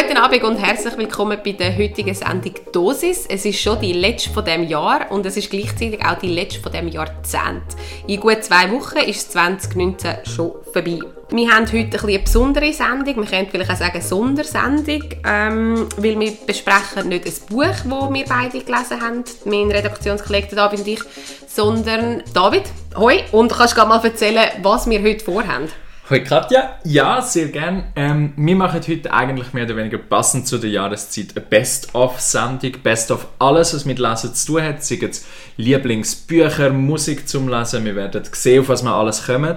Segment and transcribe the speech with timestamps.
[0.00, 3.26] Guten Abend und herzlich willkommen bei der heutigen Sendung Dosis.
[3.26, 6.60] Es ist schon die letzte von dem Jahr und es ist gleichzeitig auch die letzte
[6.60, 7.64] von dem Jahrzehnt.
[8.06, 11.00] In gut zwei Wochen ist 2019 schon vorbei.
[11.30, 16.20] Wir haben heute ein eine besondere Sendung, wir können vielleicht auch sagen Sondersendung, ähm, weil
[16.20, 21.00] wir besprechen nicht ein Buch, das wir beide gelesen haben, mein Redaktionskollege David und ich,
[21.48, 22.64] sondern David,
[22.96, 25.68] hoi, und kannst du mal erzählen, was wir heute vorhaben?
[26.10, 27.92] Hallo Katja, ja, sehr gern.
[27.94, 32.80] Ähm, wir machen heute eigentlich mehr oder weniger passend zu der Jahreszeit eine Best-of-Sendung.
[32.82, 34.82] Best-of alles, was mit Lesen zu tun hat.
[34.82, 35.26] Sei es
[35.58, 37.84] Lieblingsbücher, Musik zum Lesen.
[37.84, 39.56] Wir werden sehen, auf was wir alles kommen.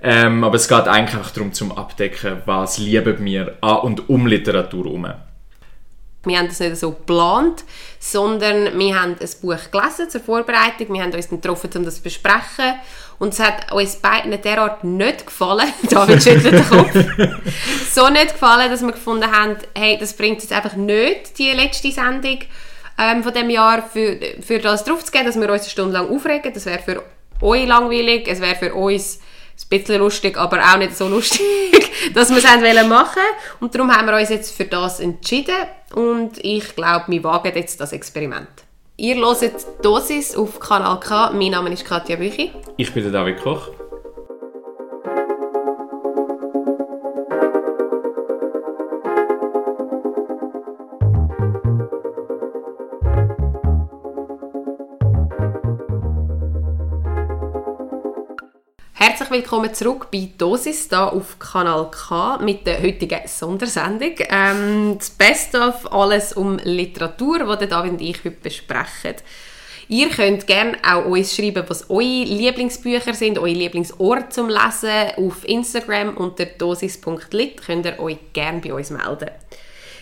[0.00, 4.28] Ähm, aber es geht eigentlich einfach darum, zum Abdecken, was lieben wir an und um
[4.28, 5.08] Literatur herum.
[6.24, 7.64] Wir haben das nicht so geplant,
[7.98, 10.94] sondern wir haben ein Buch gelesen zur Vorbereitung.
[10.94, 12.74] Wir haben uns dann getroffen, um das zu besprechen.
[13.18, 16.92] Und es hat uns beiden derart nicht gefallen, David schüttelt den Kopf,
[17.92, 21.90] so nicht gefallen, dass wir gefunden haben, hey, das bringt jetzt einfach nicht, die letzte
[21.90, 22.38] Sendung
[22.96, 25.92] ähm, von dem Jahr, für, für das drauf zu gehen, dass wir uns eine Stunde
[25.94, 26.52] lang aufregen.
[26.52, 27.02] Das wäre für
[27.40, 29.20] euch langweilig, es wäre für uns
[29.60, 31.40] ein bisschen lustig, aber auch nicht so lustig,
[32.14, 33.16] dass wir es machen wollen.
[33.60, 35.56] Und darum haben wir uns jetzt für das entschieden
[35.94, 38.48] und ich glaube, wir wagen jetzt das Experiment.
[39.00, 41.30] Ihr hört Dosis auf Kanal K.
[41.30, 42.50] Mein Name ist Katja Büchi.
[42.76, 43.68] Ich bin der David Koch.
[59.18, 64.12] Herzlich willkommen zurück bei Dosis hier auf Kanal K mit der heutigen Sondersendung.
[64.30, 69.16] Ähm, das Beste auf alles um Literatur, die David und ich heute besprechen.
[69.88, 75.10] Ihr könnt gerne auch uns schreiben, was eure Lieblingsbücher sind, eure Lieblingsorte zum Lesen.
[75.16, 79.32] Auf Instagram unter dosis.lit könnt ihr euch gerne bei uns melden.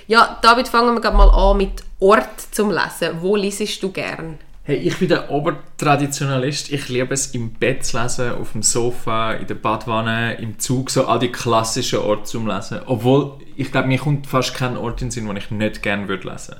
[0.09, 3.17] Ja, David, fangen wir mal an mit Ort zum Lesen.
[3.23, 4.37] Wo liest du gerne?
[4.69, 6.73] Hey, ich bin der Obertraditionalist.
[6.73, 10.91] Ich liebe es, im Bett zu lesen, auf dem Sofa, in der Badwanne, im Zug,
[10.91, 12.81] so all die klassischen Orte zum Lesen.
[12.85, 16.09] Obwohl, ich glaube, mir kommt fast kein Ort in den Sinn, wo ich nicht gerne
[16.09, 16.57] würde lesen.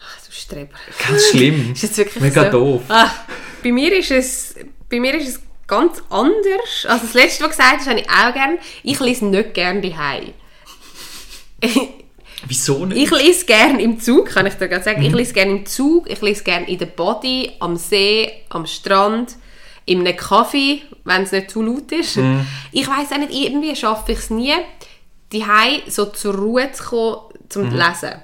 [0.00, 0.74] Ach, du Streber.
[1.08, 1.72] Ganz schlimm.
[1.72, 2.50] ist jetzt wirklich Mega so?
[2.52, 2.82] doof.
[2.88, 3.10] Ah,
[3.64, 4.54] bei mir ist es,
[4.88, 6.86] bei mir ist es ganz anders.
[6.86, 8.58] Also das Letzte, was du gesagt hast, habe ich auch gerne.
[8.84, 10.34] Ich lese nicht gerne daheim.
[12.46, 13.02] Wieso nicht?
[13.02, 15.02] Ich lese gerne im Zug, kann ich dir gerade sagen.
[15.02, 19.36] Ich lese gerne im Zug, ich lese gerne in der Body, am See, am Strand,
[19.84, 22.18] in einem Kaffee, wenn es nicht zu laut ist.
[22.72, 24.54] Ich weiß auch nicht, irgendwie schaffe ich es nie,
[25.32, 25.44] die
[25.88, 27.16] so zur Ruhe zu kommen,
[27.48, 28.20] zum Lesen.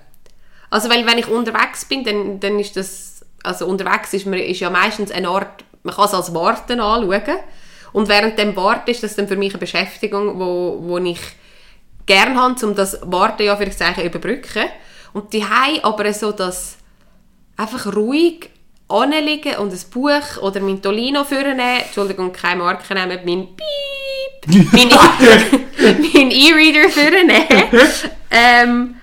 [0.70, 4.60] Also weil wenn ich unterwegs bin, dann, dann ist das, also unterwegs ist, man, ist
[4.60, 7.38] ja meistens ein Ort, man kann es als Warten anschauen.
[7.92, 11.20] Und während dem Warten ist das dann für mich eine Beschäftigung, wo, wo ich
[12.08, 14.64] gerne habe, um das Warten ja für Zeichen überbrücken.
[15.12, 15.44] Und die
[15.84, 16.76] aber so das
[17.56, 18.50] einfach ruhig
[18.88, 24.88] anliegen und ein Buch oder mein Tolino vornehmen, Entschuldigung, keine Marke nehmen, mein Piep, mein
[26.14, 27.88] mein E-Reader vornehmen
[28.30, 28.94] ähm,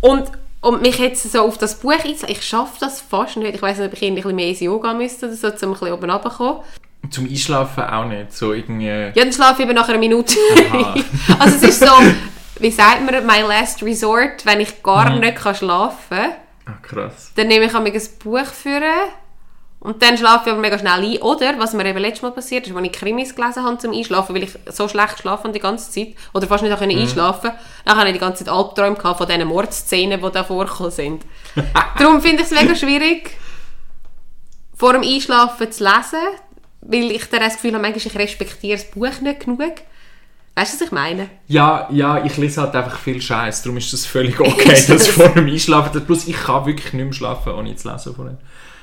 [0.00, 0.24] und,
[0.60, 2.28] und mich jetzt so auf das Buch einzulassen.
[2.28, 3.54] Ich schaffe das fast nicht.
[3.54, 5.72] Ich weiß nicht, ob ich ein bisschen mehr ins Yoga müsste oder so, um ein
[5.72, 6.62] bisschen oben runterzukommen.
[7.10, 8.32] Zum Einschlafen auch nicht.
[8.32, 8.86] So irgendwie...
[8.88, 10.34] Ja, dann schlafe ich eben nach einer Minute.
[11.38, 11.92] Also es ist so,
[12.60, 15.20] wie sagt man, my last resort, wenn ich gar Mhm.
[15.20, 16.32] nicht kann schlafen kann,
[16.66, 17.32] Ah, krass.
[17.36, 17.84] dann nehme ich ein
[18.22, 18.82] Buch für
[19.80, 21.18] und dann schlafe ich aber mega schnell ein.
[21.22, 24.34] Oder, was mir eben letztes Mal passiert ist, als ich Krimis gelesen habe zum Einschlafen,
[24.34, 26.90] weil ich so schlecht schlafen die ganze Zeit, oder fast nicht auch Mhm.
[26.98, 27.52] einschlafen
[27.84, 31.22] dann habe ich die ganze Zeit Albträume gehabt von diesen Mordszenen, die da vorgekommen sind.
[31.98, 33.30] Darum finde ich es mega schwierig,
[34.76, 36.18] vor dem Einschlafen zu lesen,
[36.80, 39.60] weil ich dann das Gefühl habe, manchmal ich respektiere das Buch nicht genug.
[40.54, 41.28] Weißt du, was ich meine?
[41.46, 45.12] Ja, ja, ich lese halt einfach viel Scheiß, darum ist das völlig okay, dass ich
[45.12, 46.04] vor dem Einschlafen...
[46.04, 48.38] Plus ich kann wirklich nicht mehr schlafen, ohne zu lesen vorher.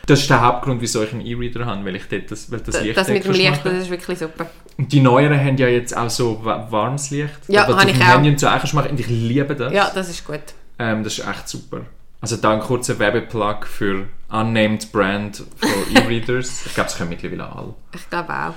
[0.05, 2.81] Das ist der Hauptgrund, wieso ich einen E-Reader habe, weil ich dort das, weil das
[2.81, 4.46] Licht Das mit dem Licht, das ist wirklich super.
[4.78, 7.34] Und die neueren haben ja jetzt auch so wa- warmes Licht.
[7.47, 8.08] Ja, habe ich auch.
[8.08, 8.91] Handy und so machen.
[8.91, 9.73] Und ich liebe das.
[9.73, 10.41] Ja, das ist gut.
[10.78, 11.81] Ähm, das ist echt super.
[12.25, 16.66] Also da ein kurzer Werbeplug für Unnamed Brand von E-Readers.
[16.66, 17.75] ich glaube, es können mittlerweile alle.
[17.93, 18.53] Ich glaube auch.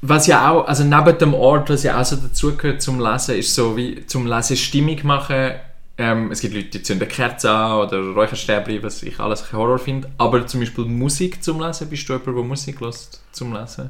[0.00, 3.54] Was ja auch, also neben dem Ort, was ja auch so dazugehört zum Lesen, ist
[3.54, 5.52] so wie zum Lesen Stimmung machen.
[5.98, 10.10] Ähm, es gibt Leute, die zünden Kerzen an oder Räucherstäbchen, was ich alles Horror finde.
[10.18, 13.88] Aber zum Beispiel Musik zum Lesen, bist du jemand, der Musik lässt zum Lesen?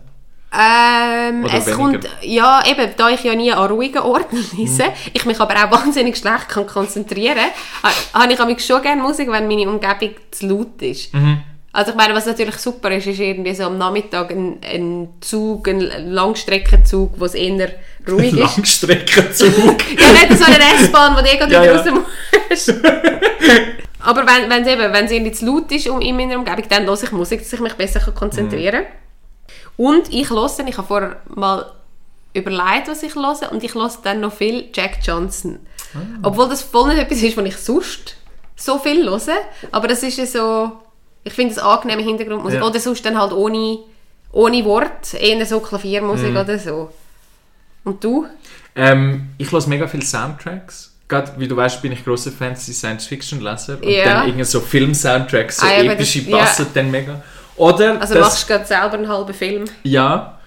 [0.55, 1.77] Ähm, Oder es weniger?
[1.79, 4.89] kommt, ja, eben, da ich ja nie an ruhigen Orten lese, Mhm.
[5.15, 7.37] ich mich aber auch wahnsinnig schlecht kann konzentrieren
[7.83, 7.91] kann,
[8.23, 11.15] habe ich manchmal schon gerne Musik, wenn meine Umgebung zu laut ist.
[11.15, 11.41] Mhm.
[11.75, 15.67] Also ich meine, was natürlich super ist, ist irgendwie so am Nachmittag ein, ein Zug,
[15.69, 15.81] ein
[16.13, 17.71] Langstreckenzug, wo es eher
[18.07, 18.57] ruhig ist.
[18.57, 19.83] Langstreckenzug.
[19.99, 21.77] ja, nicht so eine S-Bahn, wo du irgendwie Ja, ja.
[21.77, 21.87] raus
[22.51, 22.75] musst.
[24.01, 26.85] Aber wenn es eben, wenn es irgendwie zu laut ist um, in meiner Umgebung, dann
[26.85, 28.93] höre ich Musik, dass ich mich besser konzentrieren kann.
[29.77, 31.71] Und ich höre, ich habe vorher mal
[32.35, 35.59] überlegt, was ich höre, und ich höre dann noch viel Jack Johnson.
[36.23, 38.17] Obwohl das voll nicht etwas ist, was ich sonst
[38.57, 39.21] so viel höre,
[39.71, 40.73] aber das ist ja so,
[41.25, 42.61] ich finde es angenehme Hintergrundmusik.
[42.61, 42.67] Ja.
[42.67, 43.79] Oder sonst dann halt ohne,
[44.33, 46.37] ohne Wort, eher so Klaviermusik Mhm.
[46.37, 46.91] oder so.
[47.85, 48.27] Und du?
[48.75, 50.95] Ähm, ich höre mega viele Soundtracks.
[51.09, 53.75] Gerade, wie du weißt, bin ich großer Fantasy-Science-Fiction-Leser.
[53.83, 54.05] Und Ja.
[54.05, 57.23] dann irgendwie so Film-Soundtracks, so Ah, ja, epische das- passen dann mega.
[57.57, 59.65] Oder, Also das, machst du gerade selber einen halben Film?
[59.85, 60.39] ja,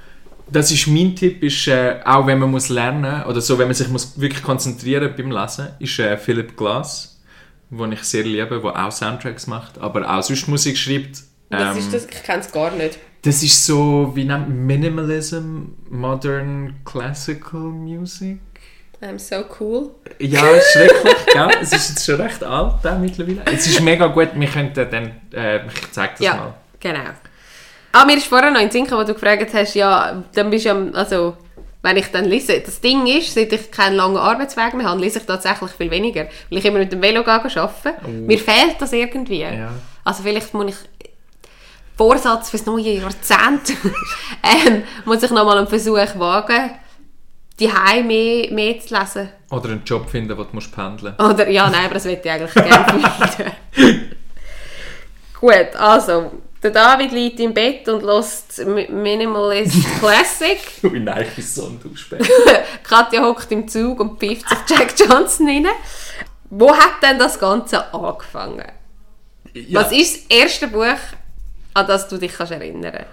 [0.48, 3.74] das ist mein Tipp, ist, äh, auch wenn man muss lernen oder so, wenn man
[3.74, 7.20] sich muss wirklich konzentrieren beim Lesen, ist äh, Philip Glass,
[7.72, 11.24] den ich sehr liebe, der auch Soundtracks macht, aber auch sonst Musik schreibt.
[11.50, 12.06] Ähm, ist das?
[12.06, 13.00] Ich kenne es gar nicht.
[13.24, 18.38] Das ist so, wie nennt man Minimalism, Modern Classical Music?
[19.02, 19.92] I'm so cool.
[20.20, 20.42] Ja,
[20.72, 21.50] schrecklich, gell?
[21.62, 23.42] Es ist jetzt schon recht alt auch mittlerweile.
[23.52, 26.54] Es ist mega gut, wir könnten dann, äh, ich zeig das Ja, mal.
[26.86, 27.10] Genau.
[27.92, 30.66] Ah, mir ist vorher noch in Sinn gekommen, wo du gefragt hast, ja, dann bist
[30.66, 31.38] du ja, also,
[31.82, 35.20] wenn ich dann lese, das Ding ist, seit ich keinen langen Arbeitsweg mehr habe, lese
[35.20, 38.26] ich tatsächlich viel weniger, weil ich immer mit dem Velo gehe arbeiten.
[38.26, 39.42] Mir fehlt das irgendwie.
[39.42, 39.72] Ja.
[40.04, 40.76] Also vielleicht muss ich
[41.96, 43.78] Vorsatz fürs neue Jahrzehnt,
[44.44, 46.72] ähm, muss ich nochmal einen Versuch wagen,
[47.58, 47.68] die
[48.04, 49.30] mehr, mehr zu lesen.
[49.50, 52.30] Oder einen Job finden, wo du musst pendeln Oder, ja, nein, aber das würde ich
[52.30, 52.86] eigentlich gerne
[53.74, 54.12] finden.
[55.40, 56.32] Gut, also,
[56.66, 60.60] der David liegt im Bett und lässt Minimalist Classic.
[60.84, 61.80] Ui, nein, ich bin so ein.
[62.84, 65.68] Katja hockt im Zug und pfeift sich Jack Johnson rein.
[66.50, 68.66] Wo hat denn das Ganze angefangen?
[69.54, 70.98] Ja, Was ist das erste Buch,
[71.76, 73.06] an das du dich kannst erinnern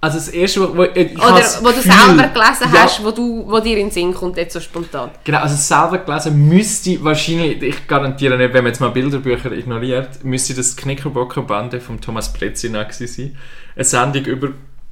[0.00, 3.44] also das erste, wo, wo ich Oder wo du selber gelesen Ja, hast, wo, du,
[3.48, 5.10] wo dir in den Sinn kommt, jetzt so spontan?
[5.24, 10.24] Genau, also selber gelesen müsste wahrscheinlich, ich garantiere nicht, wenn man jetzt mal Bilderbücher ignoriert,
[10.24, 12.72] müsste das Knickerbockerbande von Thomas gewesen
[13.06, 13.36] sein.
[13.74, 14.48] Eine Sendung über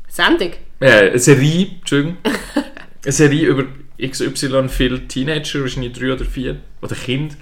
[0.08, 0.52] Sendung?
[0.80, 2.16] äh, eine Serie, Entschuldigung,
[3.04, 3.64] eine Serie über
[4.00, 7.34] XY viele Teenager, wahrscheinlich drei oder vier, oder Kinder,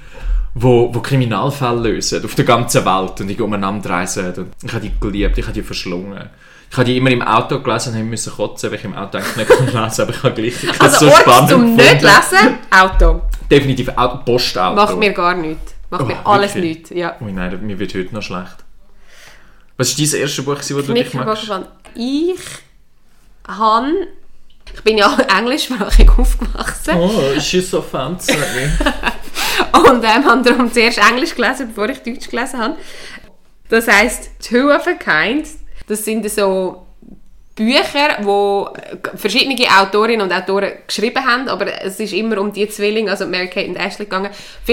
[0.55, 4.33] wo, wo Kriminalfälle lösen auf der ganzen Welt und die umeinander reisen.
[4.35, 6.31] Und ich habe die geliebt, ich habe die verschlungen.
[6.75, 9.37] Ich habe die immer im Auto gelesen und müssen kotzen, weil ich im Auto eigentlich
[9.37, 12.17] nicht lesen aber ich habe gleich ich Also so Ort spannend zum nicht gefunden.
[12.33, 13.23] lesen, Auto.
[13.49, 14.75] Definitiv Auto, Postauto.
[14.75, 15.73] Macht mir gar nichts.
[15.89, 16.79] Macht Oh, mir alles wirklich?
[16.79, 16.91] nichts.
[16.91, 17.15] Ja.
[17.21, 18.57] Ui nein, mir wird heute noch schlecht.
[19.77, 21.45] Was war dein erstes Buch, das du dich magst?
[21.95, 22.45] Ich
[23.47, 24.09] habe...
[24.75, 28.33] Ich bin ja englischsprachig aufgewachsen Oh, she's so fancy.
[29.73, 32.75] und ähm, habe darum zuerst Englisch gelesen, bevor ich Deutsch gelesen habe.
[33.69, 35.47] Das heisst Two of a Kind.
[35.87, 36.87] Das sind so
[37.55, 38.69] Bücher, wo
[39.15, 43.49] verschiedene Autorinnen und Autoren geschrieben haben, aber es ist immer um die Zwillinge, also Mary
[43.49, 44.31] Kate und Ashley gegangen.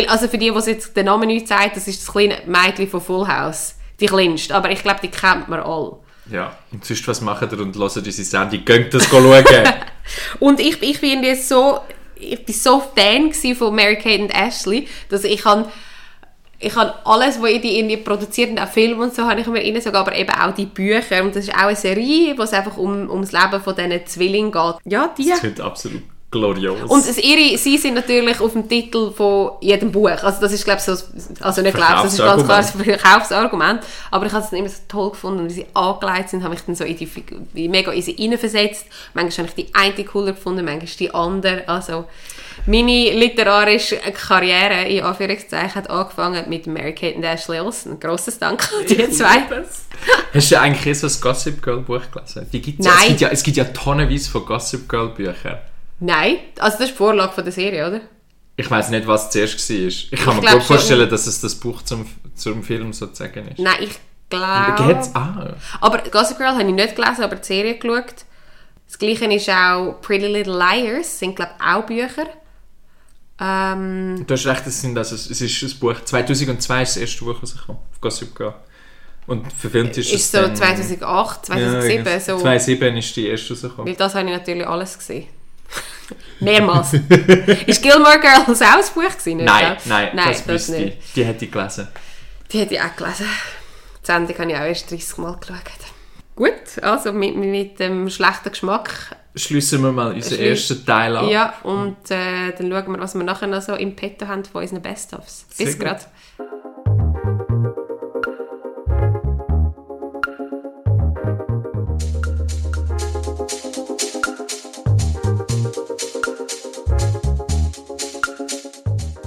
[0.08, 3.02] Also für die, die jetzt den Namen nicht sagt, das ist das kleine Mädchen von
[3.02, 3.76] Full House.
[4.00, 5.98] Die kleinste, aber ich glaube, die kennt man alle.
[6.32, 8.66] ja, und sonst was machen ihr und hören unsere Sendung?
[8.66, 9.46] Geht das schauen?
[10.40, 11.82] Und ich, ich bin so,
[12.16, 15.66] ich bin so Fan von Mary Kate und Ashley, dass ich kann
[16.62, 19.98] ich habe alles, was die irgendwie produziert auch Filme und so, habe ich immer reingesogen,
[19.98, 21.24] aber eben auch die Bücher.
[21.24, 24.06] Und das ist auch eine Serie, wo es einfach um, um das Leben von diesen
[24.06, 24.76] Zwillingen geht.
[24.86, 25.30] Ja, die.
[25.30, 26.90] Das wird absolut glorios.
[26.90, 30.10] Und es, ihre, sie sind natürlich auf dem Titel von jedem Buch.
[30.10, 30.94] Also das ist, glaube ich, so,
[31.42, 33.82] also nicht glaube das ist ganz klar das Verkaufsargument.
[34.10, 36.76] Aber ich habe es immer so toll gefunden, wie sie angelegt sind, habe ich dann
[36.76, 38.86] so in die, mega in sie reinversetzt.
[39.14, 41.68] Manchmal habe ich die eine cooler gefunden, manchmal die andere.
[41.68, 42.06] Also
[42.66, 48.00] meine literarische Karriere, in Anführungszeichen, hat angefangen mit Mary Kate und Ashley Olsen.
[48.00, 49.44] Grosses Dank an die zwei.
[50.34, 52.48] Hast du eigentlich so ein Gossip Girl Buch gelesen?
[52.52, 53.02] Die gibt's Ja, Nein.
[53.02, 55.60] es, gibt ja, es gibt ja tonnenweise von Gossip Girl Büchern.
[56.00, 58.02] Nein, also das ist die Vorlage von der Serie, oder?
[58.58, 59.76] Ich weiß nicht, was zuerst war.
[59.78, 63.60] Ich kann mir glaub gut vorstellen, dass es das Buch zum, zum Film sozusagen ist.
[63.60, 63.92] Nein, ich
[64.30, 64.94] glaube...
[64.94, 65.12] Geht's?
[65.14, 65.54] Ah.
[65.80, 68.26] Aber Gossip Girl habe ich nicht gelesen, aber die Serie geschaut.
[68.88, 72.28] Das gleiche ist auch Pretty Little Liars, sind glaube ich auch Bücher.
[73.42, 75.96] Ähm, Du hast recht, es, sind also, es ist ein Buch.
[76.06, 78.54] 2002 ist das erste Buch, was ich auf Gossip Girl.
[79.28, 82.38] Und verfilmt ist, es ist so dann- 2008, 2007, Ja, so.
[82.40, 83.88] 2007 ist die erste rausgekommen.
[83.88, 85.28] Weil das habe ich natürlich alles gesehen.
[86.40, 86.94] Mehrmals.
[86.94, 89.38] ist Gilmore Girls auch ein Buch gewesen?
[89.38, 89.78] nicht, Nein, gell?
[89.86, 91.14] nein, nein das, wüsste ich.
[91.16, 91.88] Die hätte ich gelesen.
[92.52, 93.26] Die hätte ich auch gelesen.
[94.02, 95.56] Die Sendung habe ich auch erst 30 Mal geschaut.
[96.36, 101.30] Gut, also mit, mit dem schlechten Geschmack schließen wir mal unseren ersten Teil ab.
[101.30, 104.62] Ja, und äh, dann schauen wir, was wir nachher noch so im Petto haben von
[104.62, 105.46] unseren Best-ofs.
[105.58, 106.02] Bis gerade.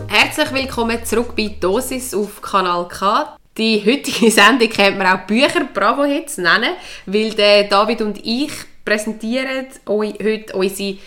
[0.08, 3.36] Herzlich willkommen zurück bei Dosis auf Kanal K.
[3.56, 6.74] Die heutige Sendung könnte man auch Bücher Bravo Hits nennen,
[7.06, 8.52] weil der David und ich
[8.84, 10.98] präsentieren euch heute unsere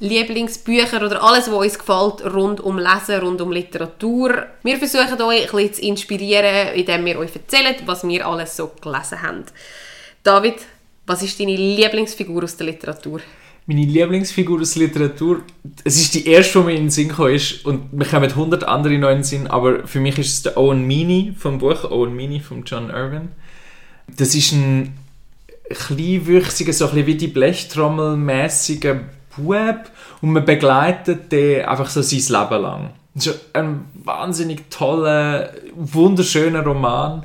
[0.00, 4.46] Lieblingsbücher oder alles, was uns gefällt, rund um Lesen, rund um Literatur.
[4.62, 8.70] Wir versuchen euch ein bisschen zu inspirieren, indem wir euch erzählen, was wir alles so
[8.80, 9.44] gelesen haben.
[10.22, 10.54] David,
[11.06, 13.20] was ist deine Lieblingsfigur aus der Literatur?
[13.66, 15.42] Meine Lieblingsfigur aus Literatur,
[15.84, 18.64] es ist die erste, die mir in den Sinn gekommen ist und wir kommen 100
[18.64, 22.14] andere in den Sinn, aber für mich ist es der Owen Meany vom Buch Owen
[22.14, 23.28] Meany von John Irwin.
[24.16, 24.94] Das ist ein
[25.70, 29.00] kleinwüchsiger, so ein bisschen wie die Blechtrommel-mäßiger
[29.36, 32.90] Bub und man begleitet den einfach so sein Leben lang.
[33.14, 37.24] Das ist ein wahnsinnig toller, wunderschöner Roman.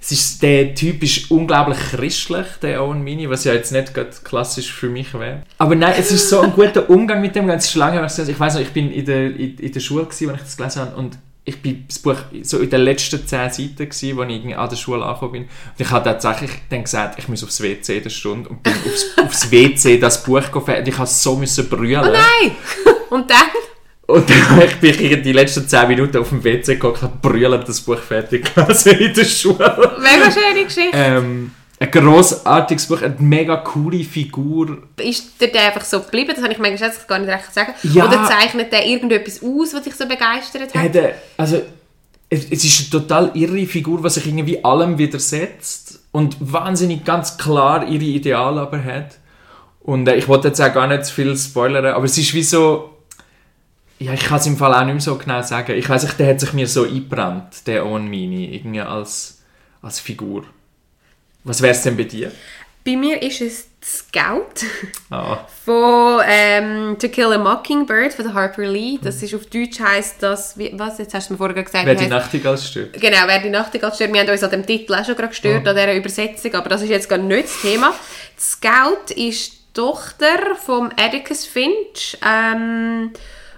[0.00, 3.92] Es ist, der Typ ist unglaublich christlich, der Owen Mini, was ja jetzt nicht
[4.24, 5.42] klassisch für mich wäre.
[5.58, 7.48] Aber nein, es ist so ein guter Umgang mit dem.
[7.50, 10.04] Es ist lange her, ich weiß noch, ich bin in der, in, in der Schule,
[10.04, 13.50] als ich das gelesen habe und ich bin das Buch so in den letzten zehn
[13.50, 15.42] Seiten gewesen, als ich an der Schule angekommen bin.
[15.42, 18.72] Und ich habe tatsächlich dann gesagt, ich muss aufs WC in der Stunde und bin
[18.72, 22.04] aufs, aufs WC das Buch gefällt und ich musste so müssen brüllen.
[22.04, 22.52] Oh nein!
[23.10, 23.42] Und dann?
[24.06, 27.68] Und dann ich bin ich die letzten 10 Minuten auf dem WC gekommen und brüllend
[27.68, 29.96] das Buch fertig also in der Schule.
[29.98, 30.90] Mega schöne Geschichte.
[30.94, 31.50] Ähm,
[31.82, 34.78] ein grossartiges Buch, eine mega coole Figur.
[34.98, 36.30] Ist der einfach so geblieben?
[36.32, 37.72] Das habe ich manchmal jetzt gar nicht recht sagen.
[37.82, 38.06] Ja.
[38.06, 40.74] Oder zeichnet der irgendetwas aus, was dich so begeistert hat?
[40.74, 41.60] Hat also,
[42.30, 47.88] es ist eine total irre Figur, die sich irgendwie allem widersetzt und wahnsinnig ganz klar
[47.88, 49.18] ihre Ideale aber hat.
[49.80, 52.44] Und äh, ich wollte jetzt auch gar nicht zu viel spoilern, aber es ist wie
[52.44, 52.90] so...
[53.98, 55.76] Ja, ich kann es im Fall auch nicht mehr so genau sagen.
[55.76, 59.42] Ich weiß nicht, der hat sich mir so eingebrannt, der Owen Mini, irgendwie als,
[59.80, 60.44] als Figur.
[61.44, 62.30] Was wäre es denn bei dir?
[62.84, 64.66] Bei mir ist es Scout
[65.10, 65.38] Ah.
[65.64, 68.98] von ähm, To Kill a Mockingbird von Harper Lee.
[69.02, 71.84] Das ist auf Deutsch heißt das, wie, was, jetzt hast du mir vorher gesagt.
[71.86, 72.94] Wer die heisst- Nachtigall stört.
[73.00, 74.12] Genau, wer die Nachtigall stört.
[74.12, 76.82] Wir haben uns an dem Titel auch schon gerade gestört, an dieser Übersetzung, aber das
[76.82, 77.92] ist jetzt gar nicht das Thema.
[78.36, 82.18] Die Scout ist die Tochter vom Atticus Finch.
[82.24, 83.12] Ähm,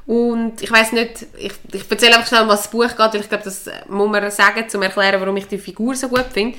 [0.06, 3.28] und ich weiß nicht, ich, ich erzähle einfach schnell, was das Buch geht, weil ich
[3.28, 6.58] glaube, das muss man sagen, um zu erklären, warum ich die Figur so gut finde.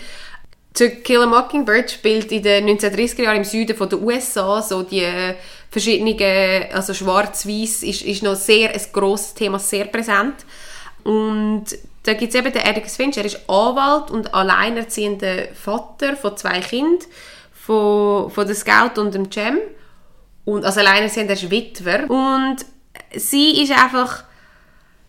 [0.75, 5.07] To Kill a Mockingbird spielt in den 1930er Jahren im Süden den USA so die
[5.71, 10.45] verschiedenen, also schwarz-weiß ist, ist noch sehr ein grosses Thema, sehr präsent.
[11.05, 11.65] Und
[12.03, 16.59] da gibt es eben den Atticus Finch, er ist Anwalt und alleinerziehender Vater von zwei
[16.59, 16.99] Kindern,
[17.53, 19.59] von, von der Scout und dem Cem.
[20.43, 22.09] Und als alleinerziehender ist Witwer.
[22.09, 22.57] Und
[23.15, 24.24] sie ist einfach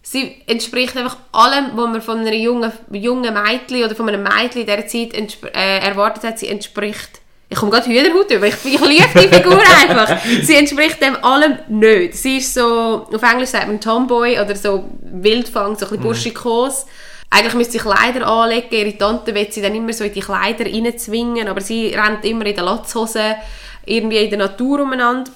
[0.06, 4.60] sie entspricht einfach allem, was man von einer jungen, jungen Mädchen oder von einem Mädchen
[4.60, 5.14] in dieser Zeit
[5.54, 6.38] äh, erwartet hat.
[6.38, 7.20] Sie entspricht...
[7.48, 10.18] Ich komme gerade Hühnerhaut über, ich, ich liebe die Figur einfach.
[10.42, 12.14] Sie entspricht dem allem nicht.
[12.14, 16.86] Sie ist so, auf Englisch sagt man Tomboy oder so Wildfang, so ein bisschen burschikos.
[17.30, 20.64] Eigentlich müsste sie Kleider anlegen, ihre Tante will sie dann immer so in die Kleider
[20.66, 23.36] reinzwingen, aber sie rennt immer in der Latzhose
[23.84, 25.30] irgendwie in der Natur umeinander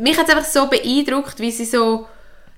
[0.00, 2.06] mich hat es einfach so beeindruckt, wie sie so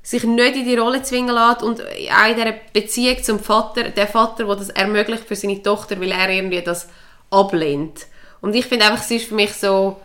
[0.03, 4.07] sich nicht in die Rolle zwingen lässt und auch in dieser Beziehung zum Vater, der
[4.07, 6.89] Vater, der das ermöglicht für seine Tochter, weil er irgendwie das
[7.31, 8.07] ablehnt.
[8.41, 10.01] Und ich finde einfach, sie ist für mich so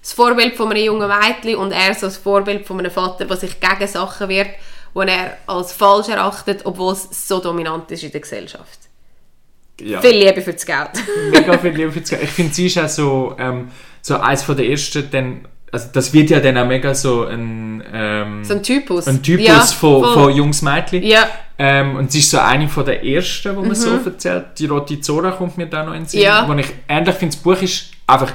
[0.00, 3.36] das Vorbild von einem jungen Mädchen und er so das Vorbild von einem Vater, der
[3.36, 4.50] sich gegen Sachen wehrt,
[4.94, 8.78] die er als falsch erachtet, obwohl es so dominant ist in der Gesellschaft.
[9.80, 10.00] Ja.
[10.00, 10.90] Viel Liebe für das Geld.
[11.30, 12.22] mega viel Liebe für das Geld.
[12.22, 13.70] Ich finde, sie ist auch so, ähm,
[14.02, 17.82] so eins von der ersten, dann, also das wird ja dann auch mega so ein,
[17.92, 19.06] ähm, So ein Typus.
[19.06, 20.12] ein Typus Ja, von, voll.
[20.14, 21.02] von Jungs Mädchen.
[21.02, 21.26] Ja,
[21.58, 24.46] Ähm, und sie ist so eine von der ersten, wo man so erzählt.
[24.58, 26.20] Die Rote Zora kommt mir da noch in den Sinn.
[26.20, 26.24] Mhm.
[26.24, 26.48] Ja.
[26.48, 28.32] Wo ich ähnlich finde, das Buch ist einfach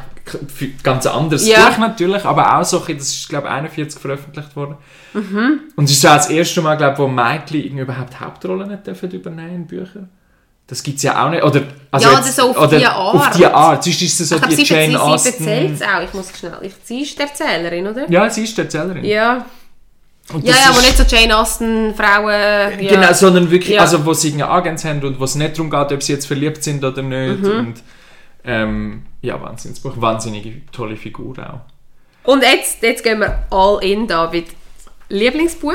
[0.47, 1.69] für- ganz anderes Ja.
[1.69, 4.75] Buch natürlich, aber auch so, ein das ist glaube ich 41 veröffentlicht worden.
[5.13, 5.59] Mhm.
[5.75, 9.09] Und es ist so das erste Mal, glaube ich, wo Mädchen überhaupt Hauptrollen nicht dürfen
[9.11, 10.09] übernehmen in Büchern.
[10.67, 11.43] Das gibt es ja auch nicht.
[11.43, 13.37] Oder, also Ja, jetzt- so auf oder die Auf Art.
[13.37, 13.83] die Art.
[13.83, 15.29] Sonst ist es so ich die sie, Jane sie, sie Austen.
[15.29, 16.01] erzählt es auch.
[16.01, 16.57] Ich muss schnell.
[16.63, 18.09] Ich, sie ist die Erzählerin, oder?
[18.09, 19.03] Ja, sie ist die Erzählerin.
[19.05, 19.45] Ja.
[20.41, 22.79] Ja, ja, aber ist- nicht so Jane Austen, Frauen.
[22.79, 22.95] Ja.
[22.95, 23.81] Genau, sondern wirklich, Ja.
[23.81, 26.25] also wo sie irgendwie Agents haben und wo es nicht darum geht, ob sie jetzt
[26.25, 27.41] verliebt sind oder nicht.
[27.43, 27.59] Mhm.
[27.59, 27.83] Und
[28.43, 29.93] ähm, ja, Wahnsinnsbuch.
[29.97, 31.59] Wahnsinnige tolle Figur auch.
[32.29, 34.47] Und jetzt, jetzt gehen wir all in, David.
[35.09, 35.73] Lieblingsbuch?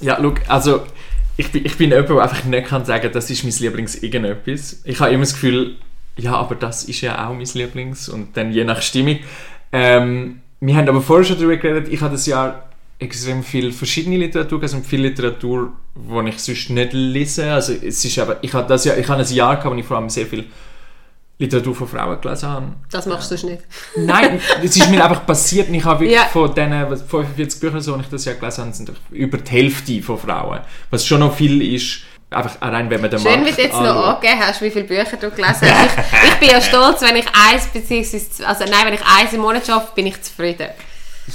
[0.00, 0.84] Ja, look, also
[1.36, 4.82] ich bin, ich bin jemand, der einfach nicht kann sagen, das ist mein Lieblings-Irgendetwas.
[4.84, 5.76] Ich habe immer das Gefühl,
[6.16, 9.18] ja, aber das ist ja auch mein Lieblings und dann je nach Stimmung.
[9.72, 14.16] Ähm, wir haben aber vorher schon darüber geredet, ich habe das Jahr extrem viel verschiedene
[14.16, 17.52] Literatur gelesen und viel Literatur, die ich sonst nicht lese.
[17.52, 19.86] Also es ist aber, ich habe das Jahr, ich habe ein Jahr gehabt, wo ich
[19.86, 20.44] vor allem sehr viel
[21.44, 22.66] Literatur von Frauen gelesen habe.
[22.90, 23.62] Das machst du nicht.
[23.96, 25.68] Nein, es ist mir einfach passiert.
[25.70, 26.24] Ich habe wirklich Ja.
[26.26, 29.50] von diesen was- 45 Büchern, so, die ich das Jahr gelesen habe, sind über die
[29.50, 30.60] Hälfte von Frauen.
[30.90, 33.80] Was schon noch viel ist, einfach rein, wenn man den Schön, wie du jetzt noch
[33.80, 34.04] anschaut.
[34.16, 35.98] angegeben hast, wie viele Bücher du gelesen hast.
[35.98, 39.40] Ich, ich bin ja stolz, wenn ich eins beziehungsweise also nein, wenn ich eins im
[39.40, 40.68] Monat schaffe, bin ich zufrieden.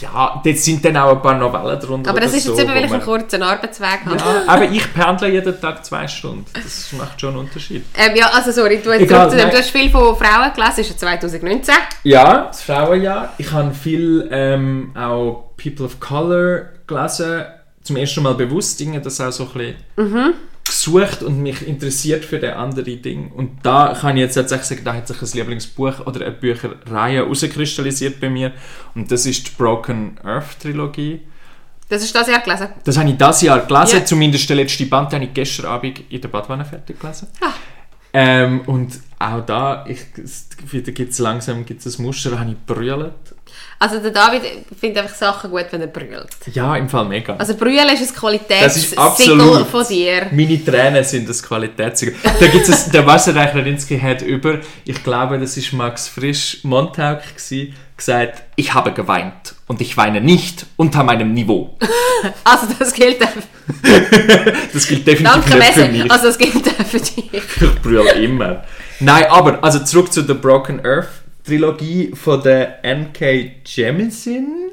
[0.02, 2.10] Ja, dort sind dann auch ein paar Novellen drunter.
[2.10, 4.18] Aber das ist jetzt so, eben, weil ich einen kurzen Arbeitsweg habe.
[4.18, 6.46] Ja, aber ich pendle jeden Tag zwei Stunden.
[6.54, 7.84] Das macht schon einen Unterschied.
[7.96, 9.52] Ähm, ja, also sorry, du, Egal, zurück zu dem, nein.
[9.52, 11.76] du hast viel von Frauen gelesen, ist ja 2019.
[12.04, 13.34] Ja, das Frauenjahr.
[13.38, 17.46] Ich habe viel ähm, auch People of Color gelesen.
[17.84, 20.34] Zum ersten Mal bewusst Dinge, das auch so ein bisschen Mhm.
[20.68, 23.32] Gesucht und mich interessiert für den andere Ding.
[23.32, 27.18] Und da kann ich jetzt tatsächlich sagen, da hat sich ein Lieblingsbuch oder eine Bücherreihe
[27.18, 28.52] herauskristallisiert bei mir.
[28.96, 31.22] Und das ist die Broken Earth Trilogie.
[31.90, 32.68] Das ist das Jahr gelesen.
[32.84, 34.06] Das habe ich dieses Jahr gelesen, Ja.
[34.06, 37.28] zumindest der letzte Band, den habe ich gestern Abend in der Badwanne fertig gelesen.
[37.40, 37.52] Ah.
[38.14, 42.58] Ähm, und auch da, ich, es- wieder gibt es langsam gibt's ein Muster, habe ich
[42.66, 43.14] brüllt.
[43.80, 44.42] Also der David
[44.80, 46.28] findet einfach Sachen gut, wenn er brüllt.
[46.54, 47.36] Ja, im Fall mega.
[47.36, 49.68] Also brüllen ist ein Das ist Qualitätssiegel absolut.
[49.68, 50.28] von dir.
[50.32, 52.16] Meine Tränen sind das Qualitätssiegel.
[52.40, 57.20] Da gibt es der Wasserreicher Rinsky hat über, ich glaube, das ist Max Frisch Montauk
[57.36, 61.78] gsi, gesagt, ich habe geweint und ich weine nicht unter meinem Niveau.
[62.44, 63.20] Also das gilt.
[64.74, 66.04] Das gilt definitiv Danke, nicht für Messi.
[66.04, 66.12] mich.
[66.12, 67.32] Also das gilt für dich.
[67.34, 68.64] Ich brülle immer.
[69.00, 71.10] Nein, aber, also zurück zu der Broken Earth
[71.46, 73.62] Trilogie von der N.K.
[73.66, 74.72] Jemisin.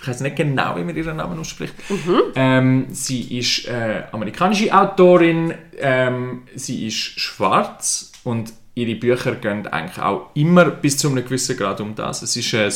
[0.00, 1.74] Ich weiß nicht genau, wie man ihren Namen ausspricht.
[2.36, 5.52] Ähm, sie ist äh, amerikanische Autorin.
[5.76, 11.56] Ähm, sie ist schwarz und ihre Bücher gehen eigentlich auch immer bis zu einem gewissen
[11.56, 12.22] Grad um das.
[12.22, 12.72] Es ist ein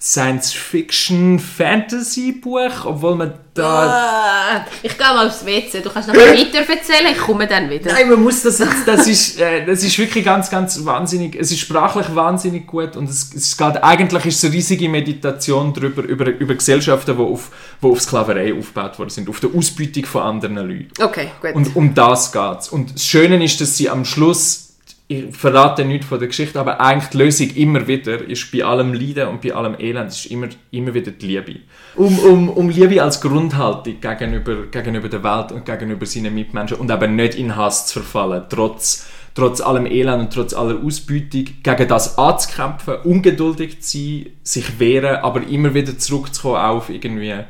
[0.00, 5.80] Science-Fiction-Fantasy-Buch, obwohl man da Ah, ich gehe mal aufs WC.
[5.80, 7.90] Du kannst noch weiter erzählen, ich komme dann wieder.
[7.92, 11.50] Nein, man muss das jetzt, das ist, äh, das ist wirklich ganz, ganz wahnsinnig, es
[11.50, 16.02] ist sprachlich wahnsinnig gut und es, es geht, eigentlich ist es eine riesige Meditation darüber,
[16.02, 20.20] über, über Gesellschaften, die auf, wo auf Sklaverei aufgebaut worden sind, auf der Ausbeutung von
[20.22, 21.02] anderen Leuten.
[21.02, 21.54] Okay, gut.
[21.54, 22.68] Und um das geht's.
[22.68, 24.65] Und das Schöne ist, dass sie am Schluss,
[25.08, 28.92] ich verrate nichts von der Geschichte, aber eigentlich die Lösung immer wieder ist bei allem
[28.92, 31.60] Leiden und bei allem Elend ist immer, immer wieder die Liebe.
[31.94, 36.90] Um, um, um Liebe als Grundhaltung gegenüber, gegenüber der Welt und gegenüber seinen Mitmenschen und
[36.90, 41.88] aber nicht in Hass zu verfallen, trotz, trotz allem Elend und trotz aller Ausbeutung, gegen
[41.88, 47.44] das anzukämpfen, ungeduldig zu sein, sich wehren, aber immer wieder zurückzukommen auf irgendwie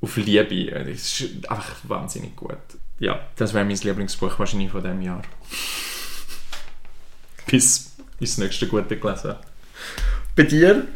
[0.00, 0.72] auf Liebe.
[0.72, 2.56] Das ist einfach wahnsinnig gut.
[2.98, 5.22] Ja, das wäre mein Lieblingsbuch wahrscheinlich von diesem Jahr.
[7.50, 9.34] Bis ins nächste Gute gelesen.
[10.36, 10.86] Bei dir?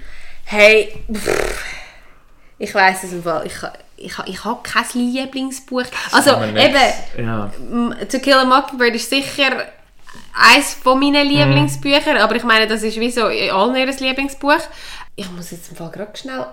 [0.44, 1.64] Hey, pff,
[2.58, 3.46] ich weiß es im Fall.
[3.46, 3.54] Ich,
[3.96, 5.84] ich, ich habe kein Lieblingsbuch.
[6.12, 7.50] Also, eben, Ja.
[8.10, 9.66] To Kill a Mockingbird ist sicher
[10.32, 14.60] eines von meinen Lieblingsbüchern, aber ich meine, das ist wie so allen ihr Lieblingsbuch.
[15.16, 16.46] Ich muss jetzt im Fall gerade schnell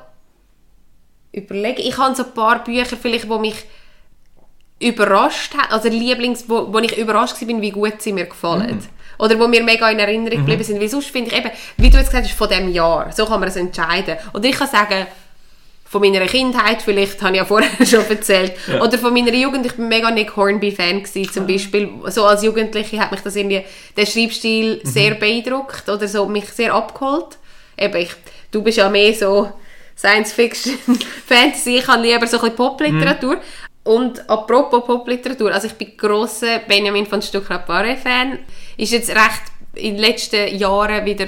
[1.31, 1.81] überlegen.
[1.81, 3.65] Ich habe so ein paar Bücher, vielleicht, die mich
[4.79, 8.83] überrascht haben, also Lieblings, wo, wo ich überrascht war, wie gut sie mir gefallen.
[9.17, 10.79] Oder wo mir mega in Erinnerung geblieben sind.
[10.79, 13.11] Weil sonst finde ich eben, wie du jetzt gesagt hast, von dem Jahr.
[13.11, 14.17] So kann man es entscheiden.
[14.33, 15.07] Oder ich kann sagen,
[15.91, 19.73] von meiner Kindheit, vielleicht habe ich ja vorher schon erzählt, oder von meiner Jugend, ich
[19.73, 23.65] bin mega Nick Hornby-Fan gewesen, zum Beispiel, so als Jugendliche hat mich das irgendwie,
[23.97, 27.37] der Schreibstil sehr beeindruckt oder so, mich sehr abgeholt.
[27.77, 28.11] Eben, ich,
[28.51, 29.51] du bist ja mehr so
[29.97, 30.77] Science-Fiction,
[31.27, 33.41] Fantasy, ich habe lieber so ein bisschen Popliteratur.
[33.83, 38.39] Und apropos Popliteratur, also ich bin grosser Benjamin von Stuckrad-Barre-Fan,
[38.77, 39.41] ist jetzt recht
[39.73, 41.27] in den letzten Jahren wieder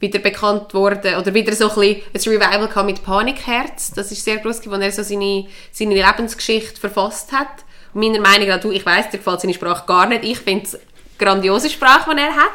[0.00, 3.92] wieder bekannt worden oder wieder so ein bisschen ein Revival kam mit Panikherz.
[3.92, 7.64] Das ist sehr groß geworden, wo er so seine, seine Lebensgeschichte verfasst hat.
[7.94, 10.24] Und meiner Meinung nach, du, ich weiss, dir gefällt seine Sprache gar nicht.
[10.24, 10.84] Ich finde es eine
[11.18, 12.52] grandiose Sprache, die er hat.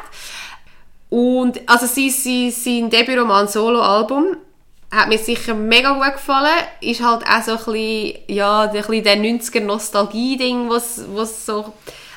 [1.10, 4.36] Und also sein, sein, sein Debütroman Solo-Album
[4.94, 6.56] hat mir sicher mega gut gefallen.
[6.80, 11.72] Ist halt auch so ein bisschen, ja, ein bisschen der 90er-Nostalgie-Ding, was, was so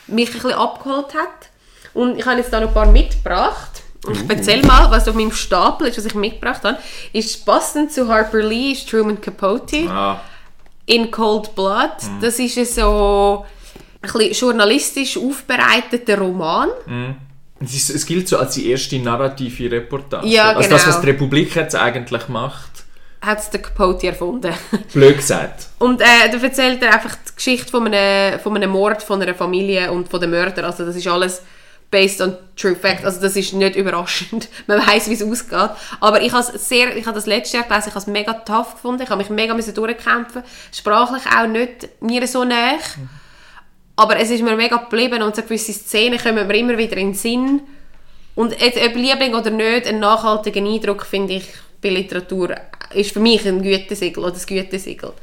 [0.08, 1.50] mich ein bisschen abgeholt hat.
[1.94, 3.84] Und ich habe jetzt da noch ein paar mitgebracht.
[4.06, 6.78] Und ich erzähle mal, was auf meinem Stapel ist, was ich mitgebracht habe.
[7.14, 9.90] Ist passend zu Harper Lee, ist Truman Capote.
[9.90, 10.22] Ah,
[10.86, 11.92] In Cold Blood.
[12.22, 13.46] Das ist ein so
[14.02, 16.70] ein bisschen journalistisch aufbereiteter Roman.
[17.60, 20.28] Es, ist, es gilt so als die erste narrative Reportage.
[20.28, 20.96] Ja, Also das, genau.
[20.96, 22.72] was die Republik jetzt eigentlich macht.
[23.22, 24.54] Hat es der Capote erfunden.
[24.94, 25.68] Blöd gesagt.
[25.80, 29.34] Und äh, da erzählt er einfach die Geschichte von einem, von einem Mord von einer
[29.34, 30.66] Familie und von den Mördern.
[30.66, 31.42] Also das ist alles
[31.90, 33.06] based on true fact.
[33.06, 34.50] Also das ist nicht überraschend.
[34.68, 35.72] Man weiß, wie es ausgeht.
[36.00, 38.76] Aber ich habe sehr, ich habe das letzte Jahr gelesen, ich habe es mega tough
[38.76, 39.02] gefunden.
[39.02, 40.44] Ich habe mich mega müssen durchkämpfen.
[40.72, 42.78] Sprachlich auch nicht mir so nah.
[43.98, 47.10] Aber es ist mir mega geblieben und so gewisse Szenen kommen mir immer wieder in
[47.10, 47.62] den Sinn,
[48.36, 51.46] Und jetzt, ob Liebling oder nicht, einen nachhaltigen Eindruck finde ich
[51.82, 52.56] bei Literatur
[52.94, 55.14] ist für mich ein Gütesiegel oder das Gütesiegel.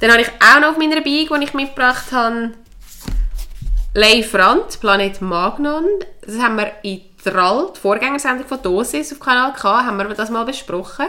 [0.00, 2.52] Dann habe ich auch noch auf meiner Bike, die ich mitgebracht habe,
[3.94, 5.84] Leif Rand, Planet Magnon.
[6.24, 10.30] Das haben wir in Trall, die Vorgängersendung von Dosis auf Kanal K, haben wir das
[10.30, 11.06] mal besprochen.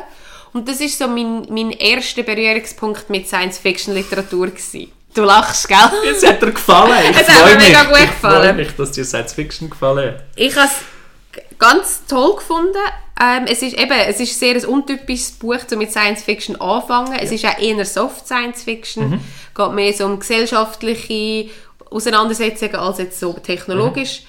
[0.51, 4.91] Und das ist so mein, mein erster Berührungspunkt mit Science-Fiction-Literatur gewesen.
[5.13, 5.77] Du lachst, gell?
[6.11, 6.91] Es hat dir gefallen.
[7.11, 7.67] Ich Es hat mir mich.
[7.67, 8.55] mega gut Ich freue gefallen.
[8.55, 10.23] mich, dass dir Science Fiction gefallen hat.
[10.35, 12.77] Ich habe es ganz toll gefunden.
[13.21, 17.13] Ähm, es ist eben, es ist sehr ein untypisches Buch, um mit Science Fiction anfangen.
[17.13, 19.11] Es ist auch eher Soft Science Fiction.
[19.11, 19.19] Mhm.
[19.55, 21.49] Geht mehr so um gesellschaftliche
[21.91, 24.23] Auseinandersetzungen als jetzt so technologisch.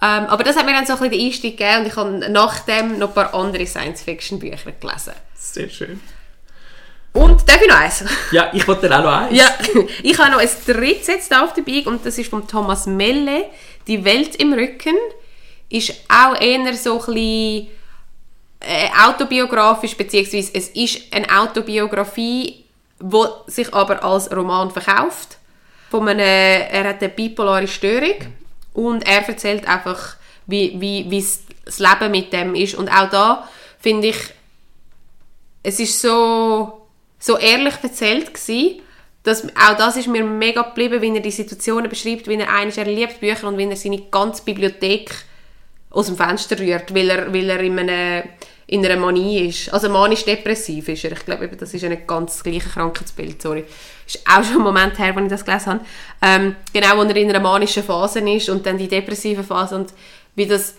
[0.00, 2.30] Ähm, aber das hat mir dann so ein bisschen den Einstieg gegeben und ich habe
[2.30, 5.14] nachdem noch ein paar andere Science Fiction Bücher gelesen.
[5.34, 6.00] Sehr schön.
[7.18, 8.04] Und darf ich noch eins?
[8.30, 9.36] Ja, ich wollte auch noch eins.
[9.36, 9.46] Ja,
[10.04, 13.46] ich habe noch ein drittes jetzt auf der Bike und das ist von Thomas Melle,
[13.88, 14.94] «Die Welt im Rücken».
[15.68, 17.68] Ist auch eher so ein bisschen
[18.60, 22.64] äh, autobiografisch, beziehungsweise es ist eine Autobiografie,
[23.00, 25.38] die sich aber als Roman verkauft.
[25.90, 28.14] Von einem, er hat eine bipolare Störung
[28.74, 30.14] und er erzählt einfach,
[30.46, 31.26] wie, wie, wie
[31.64, 32.76] das Leben mit dem ist.
[32.76, 33.48] Und auch da
[33.80, 34.18] finde ich,
[35.64, 36.77] es ist so,
[37.18, 38.82] so ehrlich erzählt gewesen,
[39.22, 42.78] dass auch das ist mir mega geblieben, wie er die Situationen beschreibt, wie er eines
[42.78, 45.10] er liebt Bücher und wie er seine ganze Bibliothek
[45.90, 48.24] aus dem Fenster rührt, weil er, weil er in, einer,
[48.66, 49.72] in einer Manie ist.
[49.72, 51.12] Also manisch-depressiv ist er.
[51.12, 53.64] Ich glaube, das ist nicht ganz das gleiche Krankheitsbild, sorry.
[54.06, 55.84] Ist auch schon ein Moment her, als ich das gelesen habe.
[56.22, 59.92] Ähm, genau, wo er in einer manischen Phase ist und dann die depressive Phase und
[60.36, 60.74] wie das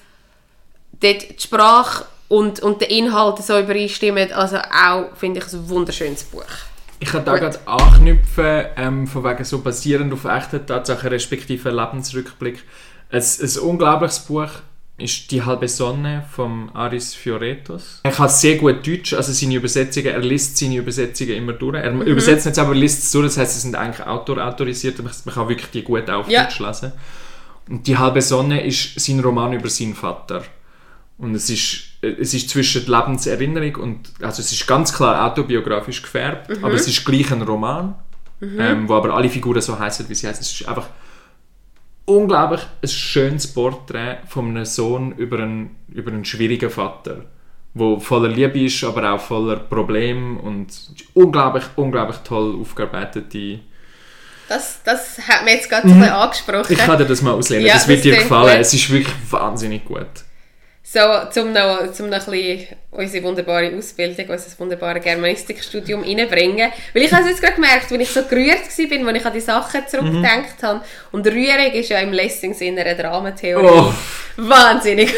[0.99, 4.31] dort die Sprache und, und der Inhalt so übereinstimmen.
[4.31, 6.45] Also auch, finde ich, ein wunderschönes Buch.
[7.01, 12.63] Ich kann da gerade anknüpfen, ähm, von wegen so basierend auf echten Tatsachen respektive Lebensrückblick.
[13.09, 14.49] Ein, ein unglaubliches Buch
[14.97, 18.01] ist «Die halbe Sonne» von Aris Fioretos.
[18.03, 21.77] Er kann sehr gut Deutsch, also seine Übersetzungen, er liest seine Übersetzungen immer durch.
[21.77, 25.09] Er übersetzt nicht selber, er liest es durch, das heißt, sie sind eigentlich autorautorisiert, aber
[25.23, 26.43] man kann wirklich die gut auf Ja.
[26.43, 26.91] Deutsch lesen.
[27.69, 30.43] Und «Die halbe Sonne» ist sein Roman über seinen Vater.
[31.19, 36.01] Und es ist, es ist zwischen der Lebenserinnerung und, also es ist ganz klar autobiografisch
[36.01, 37.93] gefärbt, aber es ist gleich ein Roman,
[38.41, 40.41] ähm, wo aber alle Figuren so heißen, wie sie heißen.
[40.41, 40.87] Es ist einfach
[42.05, 47.25] unglaublich ein schönes Porträt von einem Sohn über einen, über einen schwierigen Vater,
[47.73, 50.67] wo voller Liebe ist, aber auch voller Probleme und
[51.13, 53.59] unglaublich, unglaublich toll aufgearbeitete.
[54.47, 56.73] Das, das hat mir jetzt gerade bisschen angesprochen.
[56.73, 58.53] Ich kann dir das mal auslehnen, Ja, das wird das dir gefallen.
[58.53, 58.61] gut.
[58.61, 60.07] Es ist wirklich wahnsinnig gut.
[60.91, 60.99] So,
[61.29, 66.71] zum noch, zum noch ein bisschen unsere wunderbare Ausbildung, unser wunderbares Germanistikstudium reinbringen.
[66.95, 69.33] Weil ich habe es jetzt gerade gemerkt, wenn ich so gerührt war, als ich an
[69.33, 70.81] die Sachen zurückgedacht habe.
[71.11, 73.67] Und Rührung ist ja im Lessing-Sinne eine Dramatheorie.
[73.67, 73.93] Oh.
[74.37, 75.13] Wahnsinnig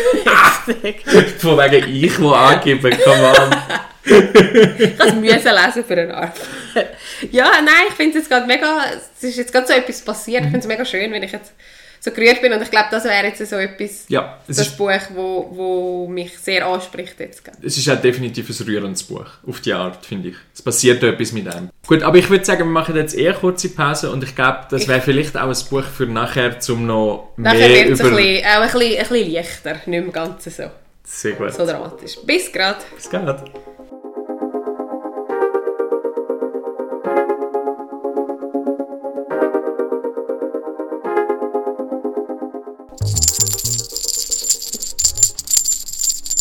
[0.68, 1.06] wichtig.
[1.40, 3.56] Von wegen ich, wo angebe, come on.
[4.04, 6.34] Ich habe es müssen lesen für eine Arbeit.
[7.32, 8.84] Ja, nein, ich finde es jetzt gerade mega,
[9.18, 10.42] es ist jetzt gerade so etwas passiert.
[10.42, 11.54] Ich finde es mega schön, wenn ich jetzt
[12.04, 12.52] so gerührt bin.
[12.52, 16.08] Und ich glaube, das wäre jetzt so etwas, Ja, es das ist, Buch, wo, wo
[16.08, 17.58] mich sehr anspricht jetzt gerade.
[17.66, 19.28] es ist auch definitiv ein rührendes Buch.
[19.48, 20.36] Auf die Art, finde ich.
[20.54, 21.70] Es passiert etwas mit einem.
[21.88, 24.88] Gut, aber ich würde sagen, wir machen jetzt eher kurze Pause und ich glaube, das
[24.88, 28.10] wäre vielleicht auch ein Buch für nachher, um noch mehr Nachher wird es über...
[28.10, 30.64] auch ein bisschen, ein bisschen leichter, nicht mehr ganz so,
[31.04, 31.54] Sehr gut.
[31.54, 32.18] so dramatisch.
[32.26, 32.80] Bis gerade.
[32.96, 33.36] Bis gleich.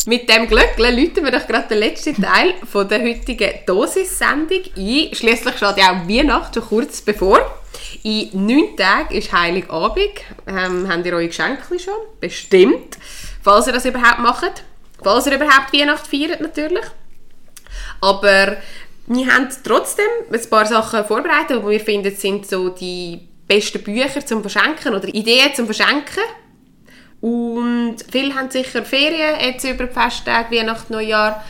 [0.07, 5.13] Mit dem Glück läuten wir doch gerade den letzten Teil von der heutigen Dosis-Sendung ein.
[5.13, 7.39] Schliesslich steht ja auch Weihnachten schon kurz bevor.
[8.01, 10.21] In neun Tagen ist Heiligabend.
[10.47, 11.93] Ähm, habt ihr eure Geschenke schon?
[12.19, 12.97] Bestimmt.
[13.43, 14.63] Falls ihr das überhaupt macht.
[15.03, 16.85] Falls ihr überhaupt Weihnachten feiert, natürlich.
[18.01, 18.57] Aber
[19.05, 24.25] wir haben trotzdem ein paar Sachen vorbereitet, die wir finden, sind so die besten Bücher
[24.25, 26.23] zum Verschenken oder Ideen zum Verschenken.
[27.21, 31.43] Und viele haben sicher Ferien jetzt über die Festtage, Weihnachten, Neujahr.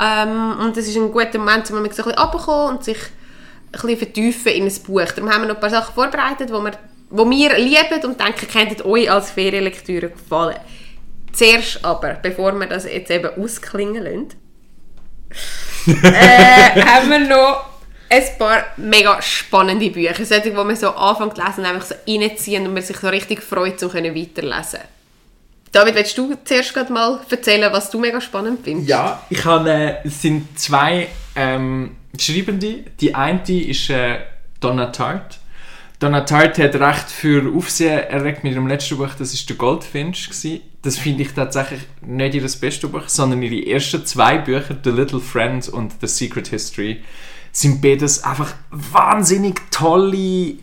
[0.00, 3.98] Ähm, und das ist ein guter Moment, um ein bisschen runterzukommen und sich ein bisschen
[3.98, 5.10] vertiefen in ein Buch.
[5.14, 6.72] Darum haben wir noch ein paar Sachen vorbereitet, die wir,
[7.10, 10.56] wo wir lieben und denken, könnten euch als Ferienlektüre gefallen.
[11.32, 14.28] Zuerst aber, bevor wir das jetzt eben ausklingen lassen,
[16.04, 17.66] äh, haben wir noch
[18.08, 20.24] ein paar mega spannende Bücher.
[20.24, 23.08] Solche, die man so anfängt zu lesen und einfach so reinziehen und man sich so
[23.08, 24.80] richtig freut, um weiterlesen
[25.72, 28.88] David, willst du zuerst gerade mal erzählen, was du mega spannend findest?
[28.88, 32.84] Ja, ich habe, äh, es sind zwei ähm, Schreibende.
[33.00, 34.18] Die eine ist äh,
[34.60, 35.38] Donna Tartt.
[35.98, 40.28] Donna Tartt hat recht für Aufsehen erregt mit ihrem letzten Buch, das ist der Goldfinch.
[40.28, 40.60] Gewesen.
[40.82, 45.20] das finde ich tatsächlich nicht ihr bestes Buch, sondern ihre ersten zwei Bücher, The Little
[45.20, 47.02] Friend und The Secret History,
[47.50, 50.54] sind beides einfach wahnsinnig tolle.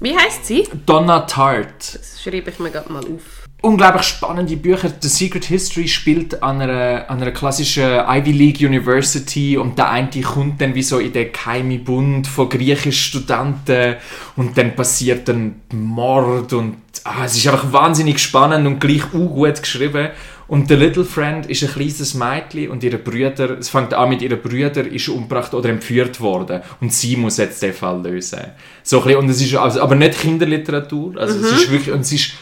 [0.00, 0.66] Wie heißt sie?
[0.86, 1.94] Donna Tart.
[1.94, 4.92] Das schreibe ich mir gerade mal auf unglaublich spannende Bücher.
[5.00, 10.10] The Secret History spielt an einer, an einer klassischen Ivy League University und der eine
[10.22, 13.96] kommt dann wie so in den geheimen Bund von griechischen Studenten
[14.36, 19.28] und dann passiert ein Mord und ah, es ist einfach wahnsinnig spannend und gleich auch
[19.28, 20.10] gut geschrieben.
[20.48, 24.22] Und The Little Friend ist ein kleines Mädchen und ihre Brüder, es fängt an mit
[24.22, 28.40] ihren Brüdern, ist umgebracht oder entführt worden und sie muss jetzt den Fall lösen.
[28.82, 31.44] So ein bisschen, und es ist also, aber nicht Kinderliteratur, also mhm.
[31.44, 32.32] es ist wirklich, und es ist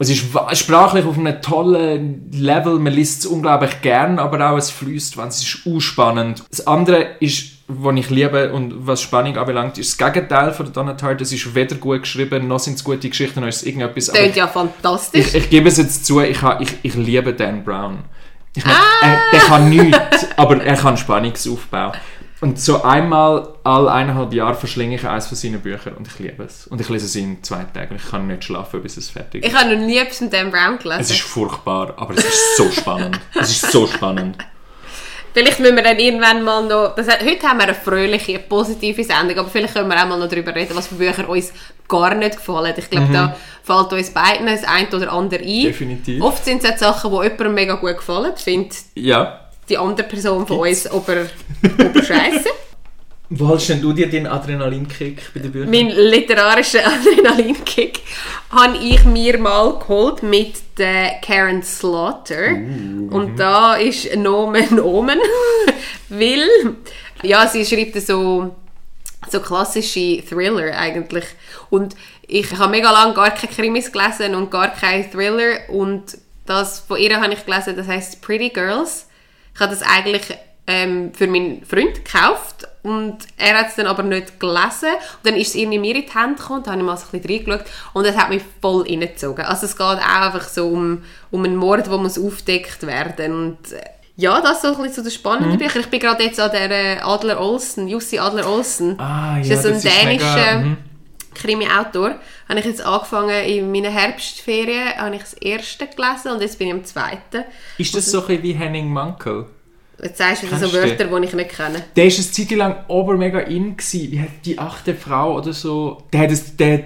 [0.00, 4.70] es ist sprachlich auf einem tollen Level, man liest es unglaublich gern, aber auch es
[4.70, 6.44] fließt, wenn es ist spannend.
[6.50, 10.72] Das andere ist, was ich liebe und was Spannung anbelangt, ist das Gegenteil von der
[10.72, 14.12] Donut Es ist weder gut geschrieben, noch sind es gute Geschichten, noch ist es irgendetwas.
[14.12, 15.26] Klingt ja fantastisch.
[15.26, 18.04] Ich, ich, gebe es jetzt zu, ich, ich, ich liebe Dan Brown.
[18.54, 19.06] Ich meine, ah!
[19.06, 21.92] er, der kann nichts, aber er kann Spannungsaufbau.
[22.40, 26.44] Und so einmal alle eineinhalb Jahre verschlinge ich eines von seinen Büchern und ich liebe
[26.44, 26.68] es.
[26.68, 27.96] Und ich lese es in zwei Tagen.
[27.96, 29.50] Ich kann nicht schlafen, bis es fertig ist.
[29.50, 31.00] Ich habe noch nie etwas mit Dan Brown gelesen.
[31.00, 33.18] Es ist furchtbar, aber es ist so spannend.
[33.34, 34.38] Es ist so spannend.
[35.34, 36.94] Vielleicht müssen wir dann irgendwann mal noch...
[36.94, 40.28] Das, heute haben wir eine fröhliche, positive Sendung, aber vielleicht können wir auch mal noch
[40.28, 41.52] darüber reden, was für Bücher uns
[41.88, 42.74] gar nicht gefallen.
[42.76, 43.12] Ich glaube, mhm.
[43.12, 45.62] da fällt uns beiden das eine oder andere ein.
[45.62, 46.22] Definitiv.
[46.22, 48.32] Oft sind es Sachen, die jemandem mega gut gefallen.
[48.36, 50.86] Find, ja die andere Person von Gibt's?
[50.86, 51.26] uns ob er,
[51.62, 52.48] ob er scheiße.
[53.30, 55.70] Wo holst denn du dir den Adrenalinkick bei den Büchern?
[55.70, 58.00] Mein literarischer Adrenalinkick
[58.50, 62.52] habe ich mir mal geholt mit der Karen Slaughter.
[62.52, 63.36] Uh, Und mhm.
[63.36, 65.18] da ist Nomen Omen,
[66.08, 66.48] weil
[67.22, 68.56] ja, sie schreibt so,
[69.28, 71.24] so klassische Thriller eigentlich.
[71.68, 75.68] Und ich habe mega lange gar keine Krimis gelesen und gar keine Thriller.
[75.68, 79.07] Und das von ihr habe ich gelesen, das heißt Pretty Girls.
[79.58, 84.04] Ich habe das eigentlich ähm, für meinen Freund gekauft und er hat es dann aber
[84.04, 84.90] nicht gelesen.
[84.92, 87.06] Und dann ist es irgendwie mir in die Hände gekommen, da habe ich mal so
[87.10, 89.44] ein bisschen reingeschaut und es hat mich voll reingezogen.
[89.44, 93.72] Also es geht auch einfach so um, um einen Mord, der muss aufgedeckt werden und
[93.72, 93.80] äh,
[94.14, 95.58] ja, das ist so ein bisschen so das spannende mhm.
[95.58, 95.80] Bücher.
[95.80, 98.98] Ich bin gerade jetzt an der äh, Adler Olsen, Jussi Adler Olsen.
[99.00, 100.76] Ah, ja, das ist so ein dänischer mhm.
[101.38, 102.16] Krimi-Autor.
[102.48, 106.68] Habe ich jetzt angefangen in meiner Herbstferien, habe ich das erste gelesen und jetzt bin
[106.68, 107.44] ich am zweiten.
[107.78, 109.46] Ist das so ein wie Henning Mankel?
[110.02, 111.82] Jetzt sagst du so Wörter, die ich nicht kenne.
[111.96, 113.76] Der war eine Zeit lang ober mega in.
[113.76, 114.12] Gewesen.
[114.12, 116.04] Wie hat die achte Frau oder so...
[116.12, 116.30] Der hat...
[116.30, 116.84] Es, der,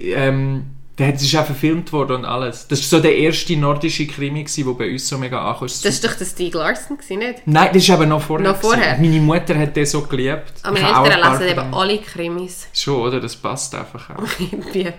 [0.00, 0.64] ähm,
[0.98, 2.66] der ist auch verfilmt worden und alles.
[2.66, 5.68] Das war so der erste nordische Krimi, der bei uns so mega ankam.
[5.68, 7.42] Das war doch der Stieg Larsen, nicht?
[7.46, 8.48] Nein, das ist aber noch vorher.
[8.50, 8.98] Noch vorher?
[8.98, 10.54] Meine Mutter hat den so geliebt.
[10.62, 12.66] Aber meine Eltern lesen eben alle Krimis.
[12.72, 13.20] Schon, oder?
[13.20, 14.22] Das passt einfach auch.
[14.72, 14.92] Wie?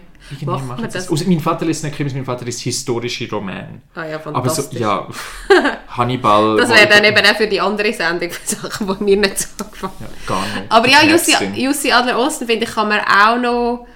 [0.45, 0.93] Macht man das?
[0.93, 1.11] das?
[1.11, 3.81] Also, mein Vater liest nicht Krimis, mein Vater liest historische Romane.
[3.95, 4.81] Ah ja, fantastisch.
[4.81, 5.11] Aber
[5.47, 6.57] so, ja, Hannibal...
[6.57, 9.93] das wäre dann eben auch für die andere Sendung Sachen, die mir nicht so gefallen.
[9.99, 10.71] Ja, gar nicht.
[10.71, 13.87] Aber ja, Jussi, Jussi Adler-Osten, finde ich, kann man auch noch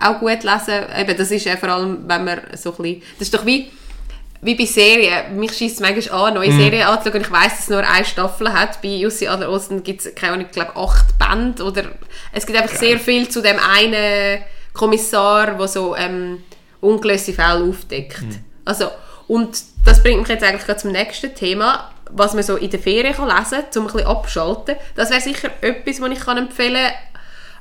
[0.00, 0.84] auch gut lesen.
[0.98, 3.02] Eben, das ist ja vor allem, wenn man so ein bisschen...
[3.18, 3.70] Das ist doch wie,
[4.42, 5.38] wie bei Serien.
[5.38, 6.58] Mich schießt es manchmal an, neue mm.
[6.58, 7.20] Serien anzuschauen.
[7.20, 8.80] Ich weiss, dass es nur eine Staffel hat.
[8.82, 11.62] Bei Jussi Adler-Osten gibt es, keine Ahnung, ich glaube, acht Bände.
[11.62, 11.84] Oder
[12.32, 12.90] es gibt einfach Geil.
[12.90, 16.42] sehr viel zu dem einen Kommissar, der so ähm,
[16.80, 18.22] ungelöste Fälle aufdeckt.
[18.22, 18.44] Mm.
[18.64, 18.90] Also,
[19.28, 23.14] und das bringt mich jetzt eigentlich zum nächsten Thema was man so in der Ferien
[23.14, 24.76] kann lesen kann, um ein bisschen abschalten.
[24.94, 27.05] Das wäre sicher etwas, was ich kann empfehlen kann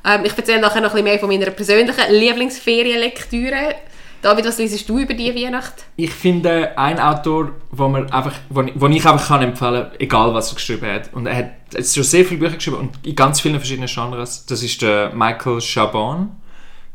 [0.06, 3.76] ähm, ich erzähle nachher noch ein bisschen mehr von meiner persönlichen Lieblingsferienlektüre.
[4.22, 5.86] David, was liest du über die Weihnacht?
[5.98, 10.52] Ich finde, ein Autor, wo, man einfach, wo, wo ich einfach kann empfehlen egal was
[10.52, 13.58] er geschrieben hat, und er hat schon sehr viele Bücher geschrieben und in ganz vielen
[13.58, 16.32] verschiedenen Genres, das ist der Michael Chabon,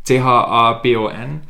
[0.05, 1.43] C-H-A-B-O-N.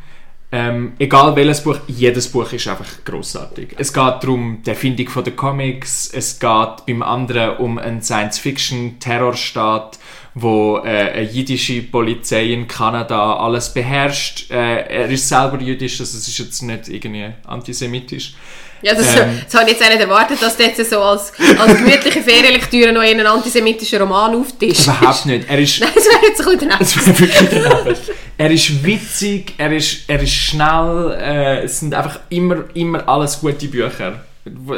[0.52, 3.76] Ähm, egal welches Buch, jedes Buch ist einfach großartig.
[3.78, 9.99] Es geht darum, die Erfindung der Comics, es geht beim anderen um einen Science-Fiction-Terrorstaat,
[10.34, 14.50] wo äh, eine jüdische Polizei in Kanada alles beherrscht.
[14.50, 18.34] Äh, er ist selber jüdisch, also es ist jetzt nicht irgendwie antisemitisch.
[18.82, 21.32] Ja, das, ähm, das habe ich jetzt auch nicht erwartet, dass du jetzt so als,
[21.58, 24.86] als gemütliche Ferienlektüre noch einen antisemitischen Roman auftischst.
[24.86, 25.50] Überhaupt nicht.
[25.50, 26.78] Er ist, Nein, das wäre jetzt ein bisschen.
[26.78, 27.98] Das wäre wirklich daneben.
[28.38, 33.40] er ist witzig, er ist, er ist schnell, äh, es sind einfach immer, immer alles
[33.40, 34.24] gute Bücher.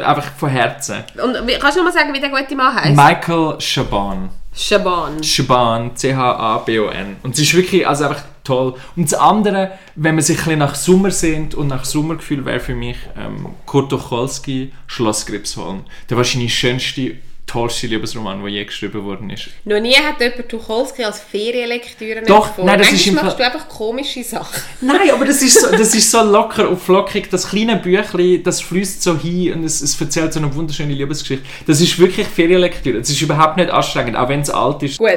[0.03, 1.05] Einfach von Herzen.
[1.23, 2.95] Und kannst du noch mal sagen, wie der gute Mann heißt?
[2.95, 4.29] Michael Chabon.
[4.55, 5.21] Chabon.
[5.21, 7.17] Chabon, C-H-A-B-O-N.
[7.23, 8.75] Und es ist wirklich also einfach toll.
[8.95, 12.75] Und das andere, wenn man sich ein nach Sommer sehnt und nach Sommergefühl, wäre für
[12.75, 15.85] mich ähm, Kurt Tucholsky, Schloss Gripsholm.
[16.09, 19.49] Der wahrscheinlich schönste, tollste Liebesroman, der je geschrieben worden ist.
[19.65, 22.65] Noch nie hat jemand Tucholsky als Ferienlektüre Doch, empfohlen.
[22.67, 24.61] nein, das ist Manchmal im machst Fall- du einfach komische Sachen.
[24.81, 27.29] Nein, aber das ist so, das ist so locker und flockig.
[27.29, 31.45] Das kleine Büchlein, das fließt so hin und es, es erzählt so eine wunderschöne Liebesgeschichte.
[31.67, 32.99] Das ist wirklich Ferienlektüre.
[32.99, 34.97] Es ist überhaupt nicht anstrengend, auch wenn es alt ist.
[34.97, 35.09] Gut.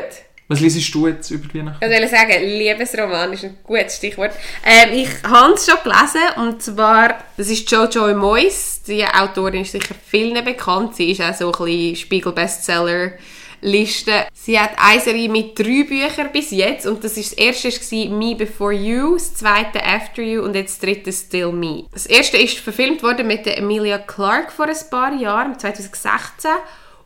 [0.48, 1.84] Was liest du jetzt über die Weihnachten?
[1.84, 4.30] Ich wollte sagen, Liebesroman ist ein gutes Stichwort.
[4.64, 8.80] Ähm, ich habe es schon gelesen, und zwar, das ist Jojo Moyes.
[8.86, 10.94] Die Autorin ist sicher vielen bekannt.
[10.94, 14.28] Sie ist auch so ein bisschen Spiegel-Bestseller-Liste.
[14.32, 16.86] Sie hat eine Serie mit drei Büchern bis jetzt.
[16.86, 20.80] Und das ist das erste war Me Before You, das zweite After You und jetzt
[20.80, 21.86] das dritte Still Me.
[21.92, 26.52] Das erste ist verfilmt worden mit der Emilia Clarke vor ein paar Jahren, 2016.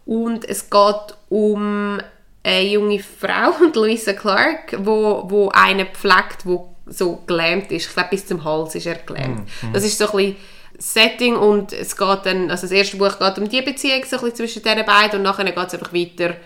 [0.04, 2.02] Und es geht um
[2.42, 7.88] eine junge Frau, Louisa Clark, wo, wo einen pflegt, wo so gelähmt ist.
[7.88, 9.48] Ich glaube, bis zum Hals ist er gelähmt.
[9.72, 10.36] Das ist so ein bisschen
[10.78, 14.22] Setting und es geht dann, also das erste Buch geht um die Beziehung so ein
[14.22, 16.36] bisschen zwischen diesen beiden und nachher geht es einfach weiter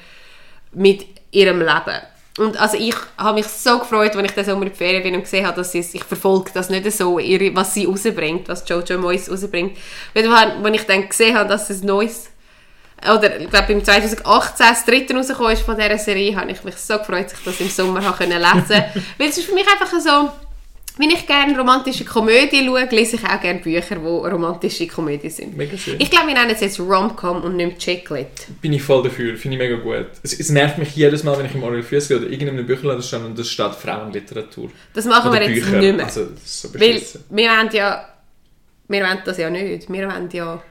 [0.72, 2.00] mit ihrem Leben.
[2.36, 5.14] Und also ich habe mich so gefreut, als ich den Sommer in die Ferien bin
[5.14, 8.48] und gesehen habe, dass sie es, ich verfolge das nicht so, ihre, was sie rausbringt,
[8.48, 9.76] was Jojo Moyes rausbringt.
[10.14, 10.28] Weil
[10.62, 12.30] wenn ich dann gesehen habe, dass es neues
[13.04, 16.76] oder ich glaube im 2018 das dritte rausgekommen ist von dieser Serie, habe ich mich
[16.76, 18.84] so gefreut, dass ich das im Sommer habe können lesen
[19.18, 20.30] Weil es ist für mich einfach so,
[20.96, 25.56] wenn ich gerne romantische Komödie schaue, lese ich auch gerne Bücher, die romantische Komödie sind.
[25.56, 25.96] Mega schön.
[25.98, 28.46] Ich glaube, wir nennen es jetzt Rom-Com und nicht Chicklit.
[28.60, 30.06] Bin ich voll dafür, finde ich mega gut.
[30.22, 33.02] Es, es nervt mich jedes Mal, wenn ich im Oriel Füss gehe oder irgendeinem Bücherladen
[33.02, 34.70] stehe und da steht Frauenliteratur.
[34.92, 35.78] Das machen Oder wir jetzt Bücher.
[35.78, 36.04] nicht mehr.
[36.04, 38.08] Also, das ist so Weil wir wollen ja,
[38.86, 39.92] wir wollen das ja nicht.
[39.92, 40.62] Wir wollen ja,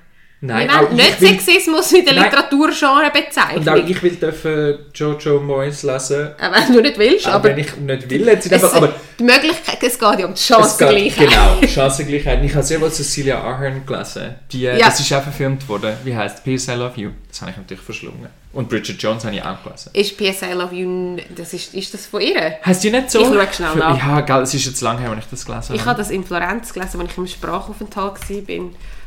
[0.46, 2.14] Nein, wir wollen ich nicht will- Sexismus in der.
[2.16, 3.88] Literaturgenre Und auch bezeichnen.
[3.88, 6.32] ich will dürfen Jojo Moyes lesen.
[6.40, 8.94] Auch wenn du nicht willst, Auch aber, wenn ich nicht will, jetzt es, einfach, aber
[9.18, 11.30] die Möglichkeit, es geht ja um die Chancengleichheit.
[11.30, 12.44] genau, Chancengleichheit.
[12.44, 14.36] Ich habe sehr wohl Cecilia Ahern gelesen.
[14.52, 14.78] Die, Ja.
[14.78, 15.94] Das ist auch verfilmt worden.
[16.04, 16.68] Wie heißt P.S.
[16.68, 17.10] I Love You?
[17.30, 18.28] Das habe ich natürlich verschlungen.
[18.52, 19.90] Und Bridget Jones habe ich auch gelesen.
[19.94, 22.58] Ist PS I Love You, das ist, ist das von ihr?
[22.64, 23.22] Heißt die nicht so?
[23.22, 23.98] Ich schaue schnell Für- nach.
[23.98, 26.24] Ja, gell, es ist jetzt lange her, als ich das gelesen Ich habe das in
[26.24, 28.66] Florenz gelesen, als ich im Sprachaufenthalt war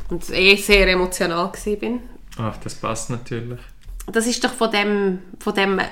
[0.09, 1.99] und eh sehr emotional war.
[2.39, 3.59] Ach, das passt natürlich.
[4.11, 5.85] Das ist doch von dem, von dem, äh,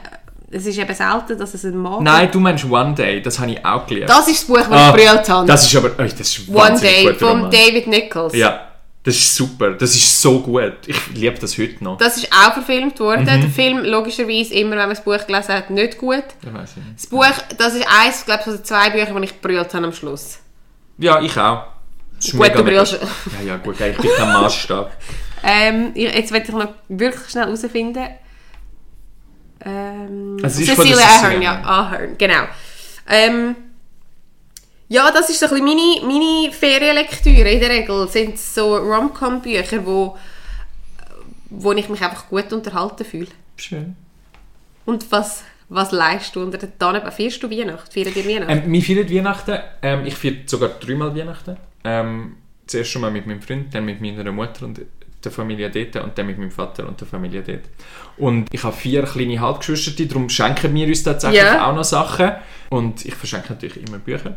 [0.51, 3.51] es ist eben selten, dass es ein Mann Nein, du meinst One Day, das habe
[3.51, 4.07] ich auch gelesen.
[4.07, 5.47] Das ist das Buch, das Ah, ich gebrüllt habe.
[5.47, 7.49] Das ist aber, oh, das ist One Day von.
[7.49, 8.33] David Nichols.
[8.35, 8.67] Ja,
[9.03, 9.71] das ist super.
[9.73, 10.73] Das ist so gut.
[10.85, 11.97] Ich liebe das heute noch.
[11.97, 13.21] Das ist auch verfilmt worden.
[13.23, 13.41] Mhm.
[13.41, 16.23] Der Film, logischerweise, immer wenn man das Buch gelesen hat, nicht gut.
[16.41, 16.97] Das weiß ich nicht.
[16.97, 19.85] Das Buch, das ist eins, glaube ich, von den zwei Büchern, die ich gebrüllt habe
[19.85, 20.39] am Schluss.
[20.97, 21.74] Ja, ich auch.
[22.31, 22.93] Das ist Gut, brüllst.
[23.39, 24.91] Ja, ja, gut, ich bin kein Maßstab.
[25.47, 28.03] Ähm, ich- jetzt will ich noch wirklich schnell herausfinden.
[29.63, 32.43] Ähm, Also Cecilia Ahern, ja, Ahern, genau.
[33.07, 33.55] Ähm,
[34.87, 37.49] ja, das ist so ein bisschen meine, meine Ferienlektüre.
[37.51, 40.17] In der Regel sind es so Rom-Com-Bücher, wo,
[41.49, 43.27] wo ich mich einfach gut unterhalten fühle.
[43.57, 43.95] Schön.
[44.85, 47.01] Und was, was leistest du unter den Tannen?
[47.11, 47.91] Feierst du Weihnachten?
[47.91, 48.63] Feiert ihr Weihnachten?
[48.65, 49.59] Ähm, wir feiern Weihnachten.
[49.81, 51.57] Ähm, ich feiere sogar dreimal Weihnachten.
[51.85, 54.81] Ähm, zuerst schon mal mit meinem Freund, dann mit meiner Mutter und
[55.23, 57.61] der Familie dort und dann mit meinem Vater und der Familie dort.
[58.17, 61.67] Und ich habe vier kleine Halbgeschwister, darum schenken wir uns tatsächlich Ja.
[61.69, 62.31] auch noch Sachen.
[62.69, 64.35] Und ich verschenke natürlich immer Bücher.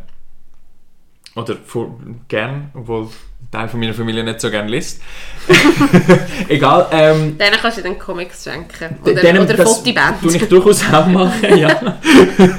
[1.35, 5.01] Oder vor, gern, obwohl ein Teil von meiner Familie nicht so gerne liest.
[6.49, 6.89] Egal.
[6.91, 8.97] Ähm, Denen kannst du dann Comics schenken.
[9.03, 10.21] Oder, denen- oder das Fotoband.
[10.21, 11.99] tue ich durchaus auch machen, ja.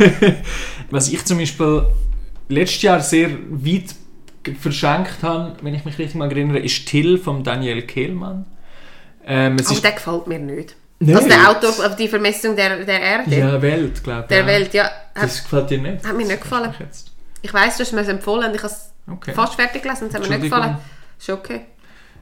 [0.91, 1.83] Was ich zum Beispiel
[2.47, 3.93] letztes Jahr sehr weit
[4.55, 8.45] verschenkt habe, wenn ich mich richtig mal erinnere, ist Till von Daniel Kehlmann.
[9.25, 10.75] Ähm, es Aber ist der gefällt mir nicht.
[10.99, 11.15] Nicht?
[11.15, 13.35] Also der Autor auf die Vermessung der, der Erde.
[13.35, 14.27] ja, Welt, glaube ich.
[14.27, 14.45] Der ja.
[14.47, 14.89] Welt, ja.
[15.13, 16.05] Das gefällt dir nicht?
[16.05, 16.73] hat mir nicht gefallen.
[17.41, 19.33] ich weiss, du hast mir es empfohlen und ich habe es Okay.
[19.33, 20.77] fast fertig gelesen und es hat mir nicht gefallen.
[21.17, 21.61] Ist okay.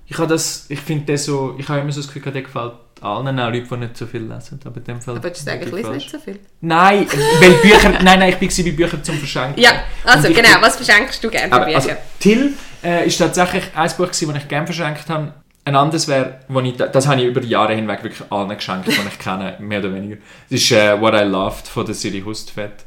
[0.05, 2.73] Ich habe das, ich finde das so, ich habe immer so das Gefühl, der gefällt
[3.01, 4.60] allen, auch Leuten, die nicht so viel lesen.
[4.65, 5.15] Aber in dem Fall.
[5.17, 6.39] Aber du sagen, ich lese nicht so viel?
[6.62, 7.07] Nein,
[7.39, 9.62] weil Bücher, nein, nein, ich war bei Büchern zum Verschenken.
[9.62, 9.71] Ja,
[10.03, 10.49] also genau.
[10.62, 14.65] Was verschenkst du gerne Aber, also, Till äh, ist tatsächlich ein Buch, das ich gerne
[14.65, 15.33] verschenkt habe.
[15.65, 18.91] Ein anderes wäre, ich, das habe ich über die Jahre hinweg wirklich allen geschenkt, die
[18.91, 20.15] ich kenne, mehr oder weniger.
[20.49, 22.86] Das ist äh, What I Loved von der Siri Hustvedt.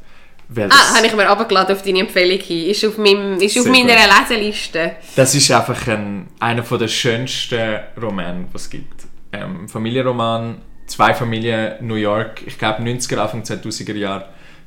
[0.57, 2.69] Ah, habe ich mir runtergeladen auf deine Empfehlung hin.
[2.69, 4.29] Ist auf, meinem, ist auf meiner gut.
[4.29, 4.97] Leseliste.
[5.15, 9.10] das ist einfach ein, einer der schönsten Romane, die es gibt.
[9.33, 14.25] Ähm, Familienroman, zwei Familien, New York, ich glaube 90er, Anfang 2000er Jahre.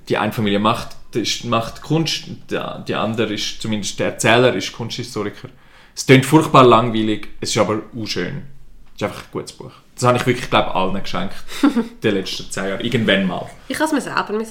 [0.09, 5.49] Die eine Familie macht, ist, macht Kunst, die andere ist, zumindest der Erzähler, ist Kunsthistoriker.
[5.95, 8.43] Es klingt furchtbar langweilig, es ist aber auch schön.
[8.95, 9.73] Es ist einfach ein gutes Buch.
[9.95, 11.37] Das habe ich wirklich, glaube allen geschenkt.
[12.03, 12.83] die letzten zehn Jahre.
[12.83, 13.49] Irgendwann mal.
[13.69, 14.43] Ich habe es mir selber kaufen.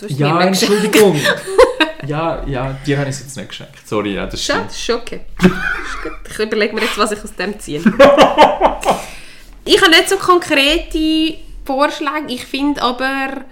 [0.00, 0.46] Du hast Ja, mir.
[0.46, 1.20] Entschuldigung.
[2.06, 3.86] ja, ja, dir habe ich es jetzt nicht geschenkt.
[3.86, 4.72] Sorry, ja, das Schade, stimmt.
[4.72, 5.20] ist okay.
[5.40, 6.12] Ist gut.
[6.30, 7.82] Ich überlege mir jetzt, was ich aus dem ziehe.
[9.64, 12.26] Ich habe nicht so konkrete Vorschläge.
[12.28, 13.44] Ich finde aber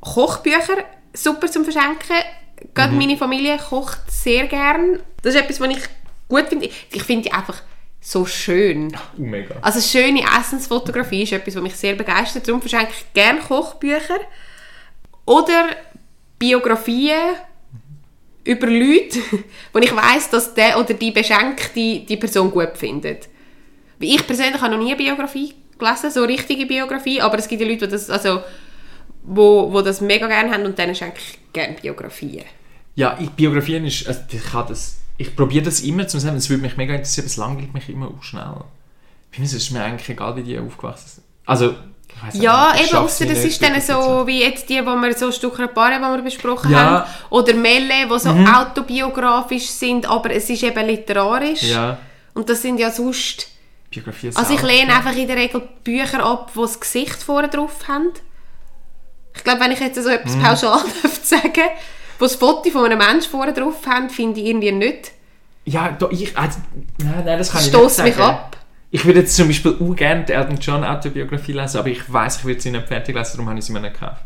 [0.00, 2.16] Kochbücher super zum Verschenken.
[2.74, 5.00] Gerade meine Familie kocht sehr gern.
[5.22, 5.82] Das ist etwas, was ich
[6.28, 6.68] gut finde.
[6.90, 7.60] Ich finde die einfach
[8.00, 8.92] so schön.
[8.94, 9.56] Oh, mega.
[9.60, 12.48] Also schöne Essensfotografie ist etwas, was mich sehr begeistert.
[12.48, 14.20] Darum verschenke ich gerne Kochbücher.
[15.26, 15.70] Oder
[16.38, 17.36] Biografien
[18.44, 19.20] über Leute,
[19.72, 23.28] wo ich weiß, dass der oder die Beschenkte die Person gut findet.
[24.02, 27.66] Ich persönlich habe noch nie eine Biografie gelesen, so richtige Biografie, aber es gibt ja
[27.68, 28.40] Leute, die das, also,
[29.24, 32.44] wo, wo das mega gerne haben und denen schenke ich gerne Biografien.
[32.94, 36.50] Ja, ich, Biografien ist, also ich kann das, ich probiere das immer zu sagen, es
[36.50, 38.54] würde mich mega interessieren, es langweilt mich immer auch schnell.
[39.32, 41.24] Bei mir ist es mir eigentlich egal, wie die aufgewachsen sind.
[41.46, 41.74] Also,
[42.34, 45.32] Ja, nicht, ich eben, nicht, das ist dann so wie jetzt die, die wir so
[45.32, 46.78] Stücke Paare, die wir besprochen Ja.
[46.78, 46.84] Mhm.
[46.90, 47.04] haben.
[47.30, 51.62] Oder Melle, die so autobiografisch sind, aber es ist eben literarisch.
[51.62, 51.98] Ja,
[52.34, 53.48] Und das sind ja sonst...
[53.92, 57.86] Biografie Also ich lehne einfach in der Regel Bücher ab, die das Gesicht vorne drauf
[57.88, 58.08] haben.
[59.36, 60.42] Ich glaube, wenn ich jetzt so etwas Mhm.
[60.42, 60.80] pauschal
[61.22, 61.62] sagen
[62.18, 65.10] wo das Foto von einem Menschen vorne drauf haben, finde ich irgendwie nicht.
[65.64, 66.58] Ja, da, ich, also,
[66.98, 68.08] nein, nein, das kann ich nicht sagen.
[68.10, 68.56] mich ab.
[68.92, 72.38] Ich würde jetzt zum Beispiel auch gerne die Elton John Autobiografie lesen, aber ich weiß,
[72.38, 74.20] ich würde sie nicht fertig lesen, darum habe ich sie mir nicht gekauft.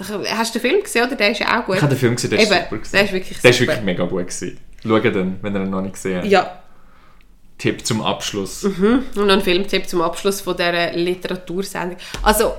[0.00, 1.14] Hast du den Film gesehen, oder?
[1.14, 1.76] Der ist ja auch gut.
[1.76, 2.76] Ich habe den Film gesehen, der ist Eben, super.
[2.76, 2.92] gewesen.
[2.92, 3.70] der ist wirklich Der ist super.
[3.72, 4.58] wirklich mega gut gewesen.
[4.82, 6.26] Schaut den, wenn ihr ihn noch nicht gesehen habt.
[6.26, 6.61] Ja.
[7.62, 8.64] Tipp zum Abschluss.
[9.14, 11.96] Und noch ein Filmtipp zum Abschluss von dieser Literatursendung.
[12.20, 12.54] Also,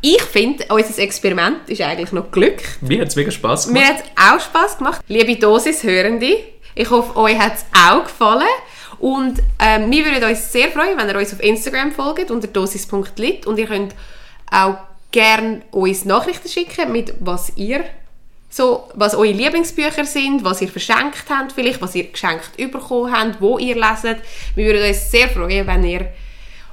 [0.00, 2.62] ich finde, unser Experiment ist eigentlich noch Glück.
[2.80, 3.82] Mir hat es mega Spass gemacht.
[3.82, 5.00] Mir hat es auch Spass gemacht.
[5.08, 6.36] Liebe Dosis-Hörende,
[6.76, 8.46] ich hoffe, euch hat es auch gefallen.
[9.00, 13.46] Und ähm, wir würden uns sehr freuen, wenn ihr uns auf Instagram folgt, unter dosis.lit.
[13.48, 13.96] Und ihr könnt
[14.48, 14.76] auch
[15.10, 17.84] gerne uns Nachrichten schicken, mit was ihr
[18.56, 23.38] so, was eure Lieblingsbücher sind, was ihr verschenkt habt, vielleicht, was ihr geschenkt bekommen habt,
[23.38, 24.18] wo ihr leset.
[24.54, 26.08] Wir würden uns sehr freuen, wenn ihr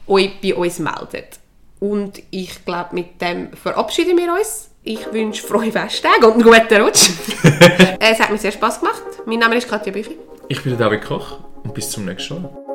[0.08, 1.40] euch bei uns meldet.
[1.82, 4.70] Und ich glaube, mit dem verabschieden wir uns.
[4.84, 7.10] Ich wünsche frohe Festtage und einen guten Rutsch.
[8.00, 9.04] es hat mir sehr Spass gemacht.
[9.26, 10.18] Mein Name ist Katja Büchi.
[10.48, 12.73] Ich bin David Koch und bis zum nächsten Mal.